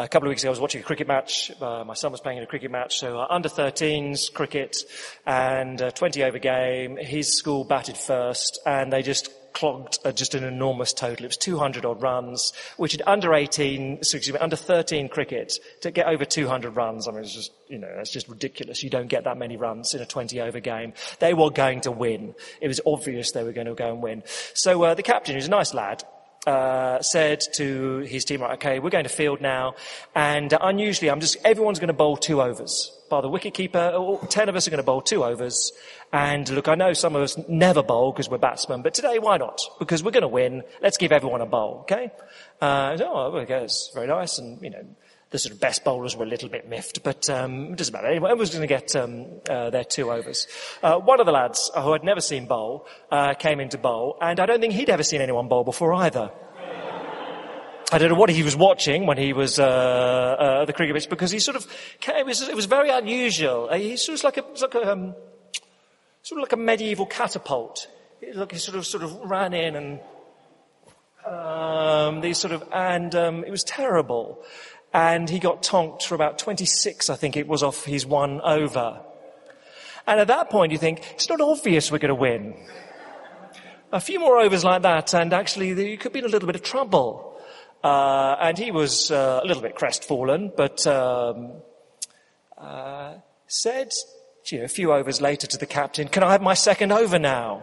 [0.00, 1.50] A couple of weeks ago, I was watching a cricket match.
[1.60, 4.76] Uh, my son was playing in a cricket match, so uh, under 13s cricket
[5.26, 6.96] and a 20 over game.
[6.96, 11.24] His school batted first, and they just clogged uh, just an enormous total.
[11.24, 15.90] It was 200 odd runs, which at under 18, excuse me, under 13 cricket to
[15.90, 17.08] get over 200 runs.
[17.08, 18.84] I mean, it's just, you know, it's just ridiculous.
[18.84, 20.92] You don't get that many runs in a 20 over game.
[21.18, 22.36] They were going to win.
[22.60, 24.22] It was obvious they were going to go and win.
[24.54, 26.04] So uh, the captain, who's a nice lad,
[26.46, 29.74] uh, said to his team, right, okay, we're going to field now,
[30.14, 32.94] and uh, unusually, I'm just everyone's going to bowl two overs.
[33.10, 35.72] By the wicketkeeper, all, ten of us are going to bowl two overs.
[36.12, 39.36] And look, I know some of us never bowl because we're batsmen, but today, why
[39.36, 39.60] not?
[39.78, 40.62] Because we're going to win.
[40.80, 42.10] Let's give everyone a bowl, okay?
[42.60, 44.84] Uh, oh, okay, it's very nice, and you know,
[45.30, 48.06] the sort of best bowlers were a little bit miffed, but um, it doesn't matter.
[48.06, 50.46] Anyway, everyone's going to get um, uh, their two overs.
[50.82, 54.40] Uh, one of the lads who had never seen bowl uh, came into bowl, and
[54.40, 56.30] I don't think he'd ever seen anyone bowl before either.
[57.90, 61.08] I don't know what he was watching when he was uh, uh, the cricket pitch
[61.08, 61.66] because he sort of
[62.06, 63.68] it was, it was very unusual.
[63.70, 65.14] Uh, he sort of like a, like a um,
[66.22, 67.88] sort of like a medieval catapult.
[68.34, 70.00] Look, he sort of sort of ran in and
[71.26, 74.44] um, these sort of and um, it was terrible
[74.92, 79.00] and he got tonked for about 26, I think it was, off his one over.
[80.06, 82.54] And at that point, you think, it's not obvious we're going to win.
[83.92, 86.56] A few more overs like that, and actually, you could be in a little bit
[86.56, 87.40] of trouble.
[87.82, 91.52] Uh, and he was uh, a little bit crestfallen, but um,
[92.56, 93.14] uh,
[93.46, 93.92] said,
[94.46, 97.18] you know, a few overs later to the captain, "Can I have my second over
[97.18, 97.62] now?"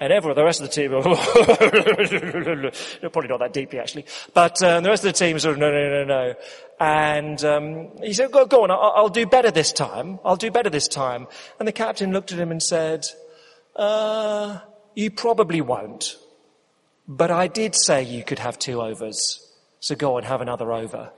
[0.00, 0.90] And everyone, the rest of the team,
[3.12, 5.70] probably not that deeply actually, but um, the rest of the team sort of, no,
[5.70, 6.34] no, no, no.
[6.80, 10.18] And um, he said, go, go on, I'll, I'll, do better this time.
[10.24, 11.26] I'll do better this time.
[11.58, 13.04] And the captain looked at him and said,
[13.76, 14.60] uh,
[14.94, 16.16] you probably won't.
[17.06, 19.46] But I did say you could have two overs.
[19.80, 21.12] So go and have another over.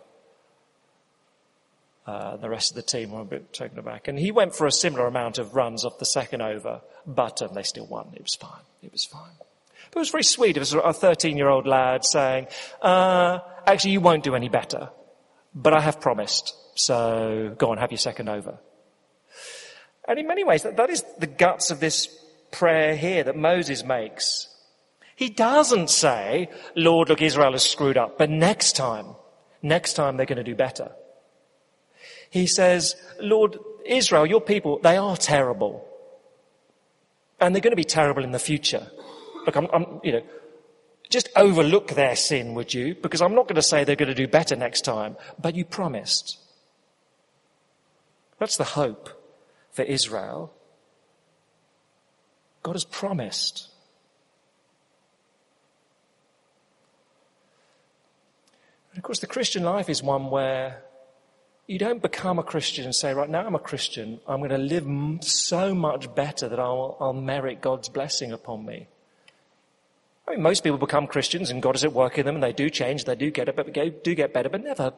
[2.05, 4.09] Uh, the rest of the team were a bit taken aback.
[4.09, 7.55] And he went for a similar amount of runs off the second over, but um,
[7.55, 8.09] they still won.
[8.15, 8.63] It was fine.
[8.83, 9.37] It was fine.
[9.91, 10.59] But it was very sweet.
[10.59, 12.49] Was a 13 year old lad saying,
[12.81, 14.91] uh, actually, you won't do any better,
[15.55, 16.57] but I have promised.
[16.75, 18.59] So go on, have your second over.
[20.09, 22.09] And in many ways, that, that is the guts of this
[22.51, 24.49] prayer here that Moses makes.
[25.15, 29.15] He doesn't say, Lord, look, Israel has screwed up, but next time,
[29.63, 30.91] next time they're going to do better.
[32.31, 35.87] He says, Lord, Israel, your people, they are terrible.
[37.41, 38.87] And they're going to be terrible in the future.
[39.47, 40.23] Look, I'm, I'm, you know,
[41.11, 42.95] just overlook their sin, would you?
[42.95, 45.65] Because I'm not going to say they're going to do better next time, but you
[45.65, 46.39] promised.
[48.39, 49.11] That's the hope
[49.71, 50.53] for Israel.
[52.63, 53.69] God has promised.
[58.91, 60.83] And of course, the Christian life is one where
[61.73, 64.59] you don't become a Christian and say, right now I'm a Christian, I'm going to
[64.59, 68.89] live so much better that I'll, I'll merit God's blessing upon me.
[70.29, 72.53] I mean, most people become Christians and God is at work in them and they
[72.53, 74.93] do change, they do get it, but do get better, but never,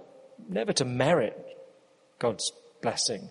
[0.48, 1.38] never to merit
[2.18, 2.50] God's
[2.82, 3.30] blessing.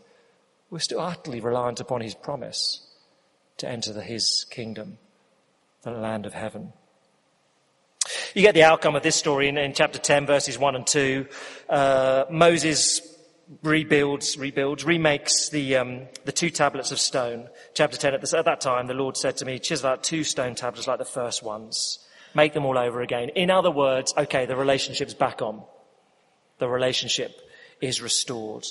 [0.70, 2.88] We're still utterly reliant upon His promise
[3.58, 5.00] to enter the, His kingdom,
[5.82, 6.72] the land of heaven.
[8.34, 11.26] You get the outcome of this story in, in chapter 10, verses 1 and 2.
[11.70, 13.13] Uh, Moses
[13.62, 17.50] rebuilds, rebuilds, remakes the, um, the two tablets of stone.
[17.74, 20.24] Chapter 10, at, the, at that time, the Lord said to me, chisel out two
[20.24, 22.00] stone tablets like the first ones.
[22.34, 23.30] Make them all over again.
[23.30, 25.64] In other words, okay, the relationship's back on.
[26.60, 27.40] The relationship
[27.82, 28.66] is restored.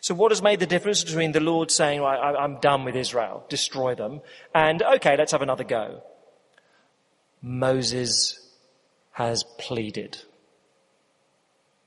[0.00, 3.44] So what has made the difference between the Lord saying, I, am done with Israel,
[3.48, 4.22] destroy them,
[4.54, 6.02] and okay, let's have another go?
[7.42, 8.38] Moses
[9.12, 10.18] has pleaded.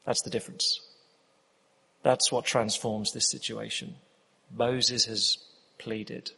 [0.05, 0.79] That's the difference.
[2.03, 3.95] That's what transforms this situation.
[4.55, 5.37] Moses has
[5.77, 6.31] pleaded.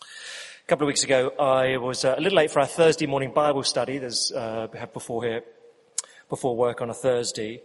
[0.00, 3.32] A couple of weeks ago, I was uh, a little late for our Thursday morning
[3.34, 3.98] Bible study.
[3.98, 5.42] There's, uh, before here,
[6.28, 7.62] before work on a Thursday.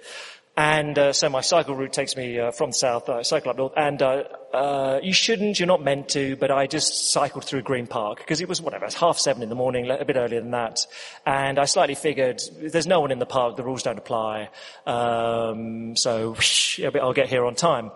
[0.58, 3.52] And uh, so my cycle route takes me uh, from the south, I uh, cycle
[3.52, 4.24] up north, and uh,
[4.54, 8.42] uh, you shouldn't, you're not meant to, but I just cycled through Green Park because
[8.42, 10.86] it was whatever, it's half seven in the morning, a bit earlier than that,
[11.26, 14.50] and I slightly figured there's no one in the park, the rules don't apply,
[14.86, 17.92] um, so whoosh, I'll get here on time.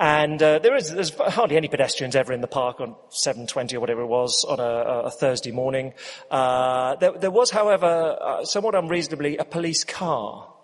[0.00, 3.80] And uh, there is there's hardly any pedestrians ever in the park on 7:20 or
[3.80, 5.92] whatever it was on a, a Thursday morning.
[6.30, 10.54] Uh, there, there, was, however, somewhat unreasonably, a police car.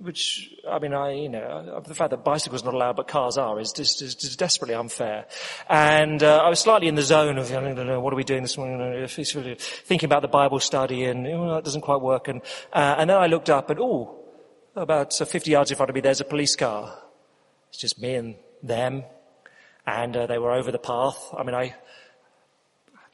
[0.00, 3.36] Which, I mean, I, you know, the fact that bicycles are not allowed but cars
[3.36, 5.26] are is just, is just desperately unfair.
[5.68, 8.22] And uh, I was slightly in the zone of, I don't know, what are we
[8.22, 9.06] doing this morning?
[9.08, 12.28] Thinking about the Bible study and, oh, that doesn't quite work.
[12.28, 12.42] And,
[12.72, 14.18] uh, and then I looked up and, oh,
[14.76, 16.96] about 50 yards in front of me, there's a police car.
[17.70, 19.02] It's just me and them.
[19.84, 21.18] And uh, they were over the path.
[21.36, 21.74] I mean, I,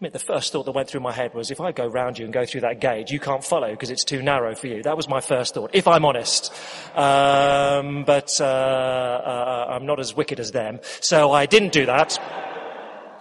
[0.05, 2.27] Mean, the first thought that went through my head was, if I go round you
[2.27, 4.83] and go through that gate, you can't follow because it's too narrow for you.
[4.83, 6.53] That was my first thought, if I'm honest.
[6.95, 12.21] Um, but uh, uh, I'm not as wicked as them, so I didn't do that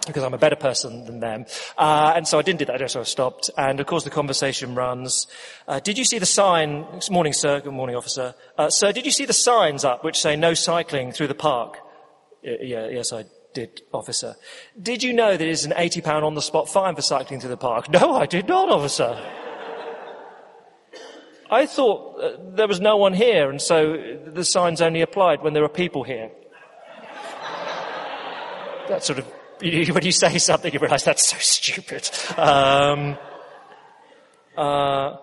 [0.06, 1.46] because I'm a better person than them.
[1.78, 3.48] Uh, and so I didn't do that, so I stopped.
[3.56, 5.26] And of course the conversation runs.
[5.66, 8.34] Uh, did you see the sign, morning sir, good morning officer.
[8.58, 11.78] Uh, sir, did you see the signs up which say no cycling through the park?
[12.42, 13.24] Yeah, yes I
[13.54, 14.36] did, officer.
[14.80, 17.50] Did you know that it is an £80 on the spot fine for cycling through
[17.50, 17.88] the park?
[17.88, 19.18] No, I did not, officer.
[21.50, 23.96] I thought uh, there was no one here and so
[24.26, 26.30] the signs only applied when there were people here.
[28.88, 29.26] That sort of
[29.60, 32.10] when you say something, you realize that's so stupid.
[32.36, 33.16] Um,
[34.56, 35.16] uh,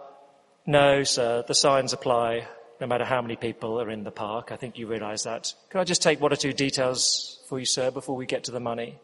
[0.65, 2.47] no, sir, the signs apply
[2.79, 4.51] no matter how many people are in the park.
[4.51, 5.53] I think you realize that.
[5.69, 8.51] Can I just take one or two details for you, sir, before we get to
[8.51, 8.97] the money?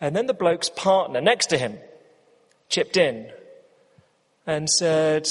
[0.00, 1.78] And then the bloke's partner next to him
[2.68, 3.32] chipped in
[4.46, 5.26] and said,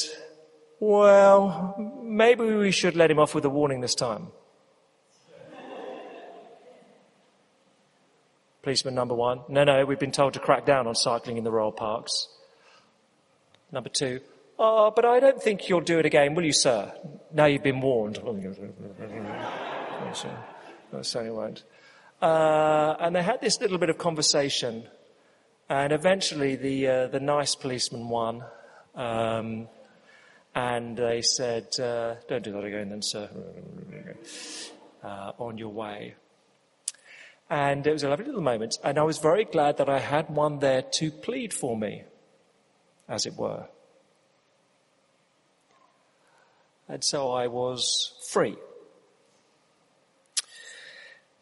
[0.81, 4.27] well, maybe we should let him off with a warning this time.
[8.61, 11.51] Policeman number one, no, no, we've been told to crack down on cycling in the
[11.51, 12.27] royal parks.
[13.71, 14.19] Number two,
[14.59, 16.91] oh, but I don't think you'll do it again, will you, sir?
[17.31, 18.19] Now you've been warned.
[20.93, 21.63] no, won't.
[22.21, 24.83] Uh, and they had this little bit of conversation,
[25.69, 28.43] and eventually the uh, the nice policeman won,
[28.95, 29.67] um,
[30.55, 33.29] and they said, uh, "Don't do that again, then, sir.
[35.03, 36.15] Uh, on your way."
[37.49, 38.79] And it was a lovely little moment.
[38.83, 42.03] And I was very glad that I had one there to plead for me,
[43.07, 43.67] as it were.
[46.87, 48.55] And so I was free.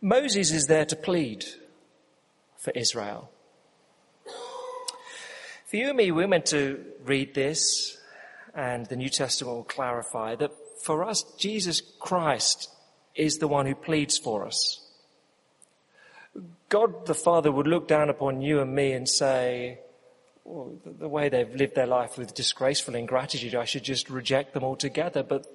[0.02, 1.45] Moses is there to plead
[2.58, 3.30] for Israel.
[5.68, 7.97] For you and me, we're meant to read this,
[8.56, 10.52] and the New Testament will clarify that
[10.84, 12.70] for us, Jesus Christ
[13.14, 14.82] is the one who pleads for us.
[16.70, 19.80] God the Father would look down upon you and me and say,
[20.43, 24.64] well, the way they've lived their life with disgraceful ingratitude, I should just reject them
[24.64, 25.22] altogether.
[25.22, 25.45] But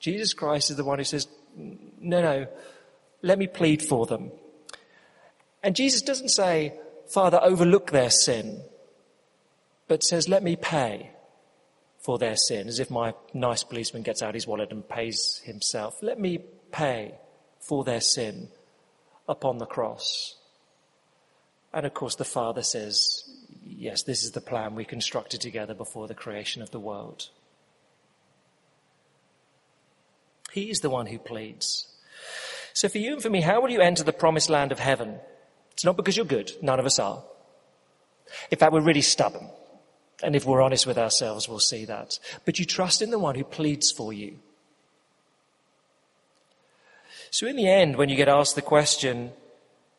[0.00, 2.46] Jesus Christ is the one who says, no, no,
[3.22, 4.32] let me plead for them.
[5.62, 8.62] And Jesus doesn't say, Father, overlook their sin,
[9.88, 11.10] but says, let me pay
[12.00, 16.02] for their sin, as if my nice policeman gets out his wallet and pays himself.
[16.02, 16.40] Let me
[16.72, 17.14] pay
[17.60, 18.48] for their sin
[19.28, 20.36] upon the cross.
[21.72, 23.24] And of course, the Father says,
[23.64, 27.28] Yes, this is the plan we constructed together before the creation of the world.
[30.52, 31.91] He is the one who pleads.
[32.74, 35.18] So for you and for me, how will you enter the promised land of heaven?
[35.72, 36.52] It's not because you're good.
[36.62, 37.22] None of us are.
[38.50, 39.48] In fact, we're really stubborn.
[40.22, 42.18] And if we're honest with ourselves, we'll see that.
[42.44, 44.38] But you trust in the one who pleads for you.
[47.30, 49.32] So in the end, when you get asked the question,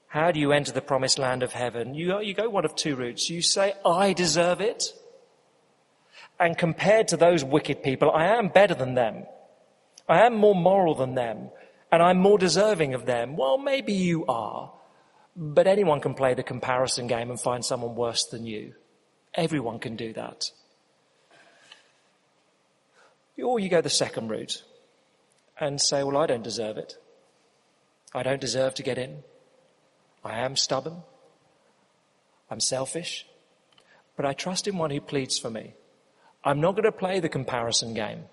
[0.08, 1.96] how do you enter the promised land of heaven?
[1.96, 3.30] You, you go one of two routes.
[3.30, 4.94] You say, I deserve it.
[6.40, 9.26] And compared to those wicked people, I am better than them.
[10.08, 11.50] I am more moral than them.
[11.94, 13.38] And I'm more deserving of them.
[13.38, 14.74] Well, maybe you are.
[15.36, 18.74] But anyone can play the comparison game and find someone worse than you.
[19.36, 20.46] Everyone can do that.
[23.38, 24.64] Or you go the second route
[25.60, 26.96] and say, well, I don't deserve it.
[28.12, 29.20] I don't deserve to get in.
[30.24, 31.04] I am stubborn.
[32.50, 33.28] I'm selfish.
[34.18, 35.76] But I trust in one who pleads for me.
[36.44, 38.24] I'm not going to play the comparison game.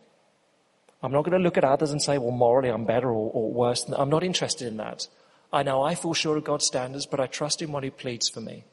[1.03, 3.51] I'm not going to look at others and say, well, morally I'm better or, or
[3.51, 3.89] worse.
[3.89, 5.07] I'm not interested in that.
[5.53, 8.29] I know I fall short of God's standards, but I trust in one who pleads
[8.29, 8.65] for me.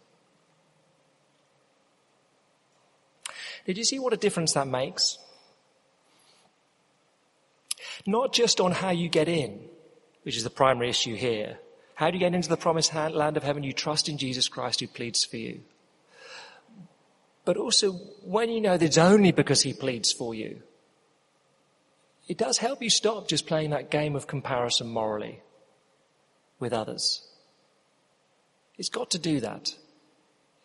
[3.66, 5.18] Did you see what a difference that makes?
[8.06, 9.60] Not just on how you get in,
[10.24, 11.60] which is the primary issue here.
[11.96, 13.64] How do you get into the promised land of heaven?
[13.64, 15.62] You trust in Jesus Christ who pleads for you.
[17.44, 20.62] But also, when you know that it's only because he pleads for you,
[22.28, 25.42] it does help you stop just playing that game of comparison morally.
[26.60, 27.28] with others.
[28.78, 29.76] It's got to do that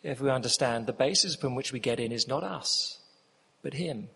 [0.01, 2.99] if we understand the basis from which we get in is not us,
[3.61, 4.09] but Him.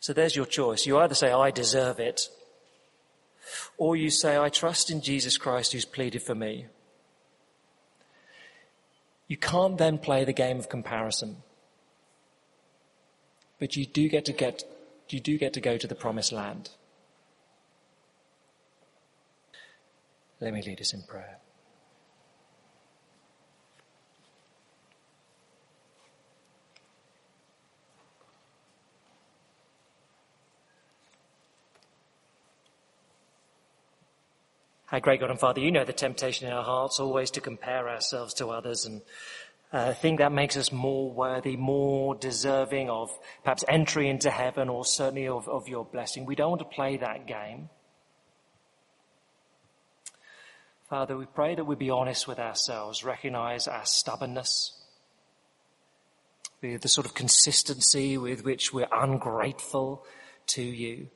[0.00, 0.86] So there's your choice.
[0.86, 2.28] You either say, I deserve it,
[3.76, 6.66] or you say, I trust in Jesus Christ who's pleaded for me.
[9.26, 11.38] You can't then play the game of comparison.
[13.58, 14.64] But you do get to get,
[15.08, 16.70] you do get to go to the promised land.
[20.40, 21.38] Let me lead us in prayer.
[34.92, 37.88] Our great God and Father, you know the temptation in our hearts always to compare
[37.88, 39.02] ourselves to others and
[39.72, 43.10] uh, think that makes us more worthy, more deserving of
[43.42, 46.24] perhaps entry into heaven or certainly of, of your blessing.
[46.24, 47.68] We don't want to play that game.
[50.88, 54.72] Father, we pray that we be honest with ourselves, recognize our stubbornness,
[56.60, 60.04] the sort of consistency with which we're ungrateful
[60.46, 61.08] to you.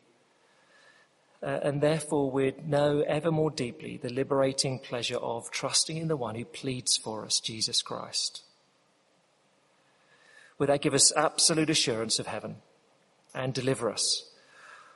[1.43, 6.17] Uh, and therefore we'd know ever more deeply the liberating pleasure of trusting in the
[6.17, 8.43] one who pleads for us, Jesus Christ.
[10.59, 12.57] Would that give us absolute assurance of heaven
[13.35, 14.31] and deliver us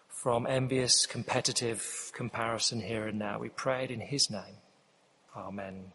[0.09, 3.39] from envious, competitive comparison here and now?
[3.39, 4.57] We pray it in his name.
[5.35, 5.93] Amen.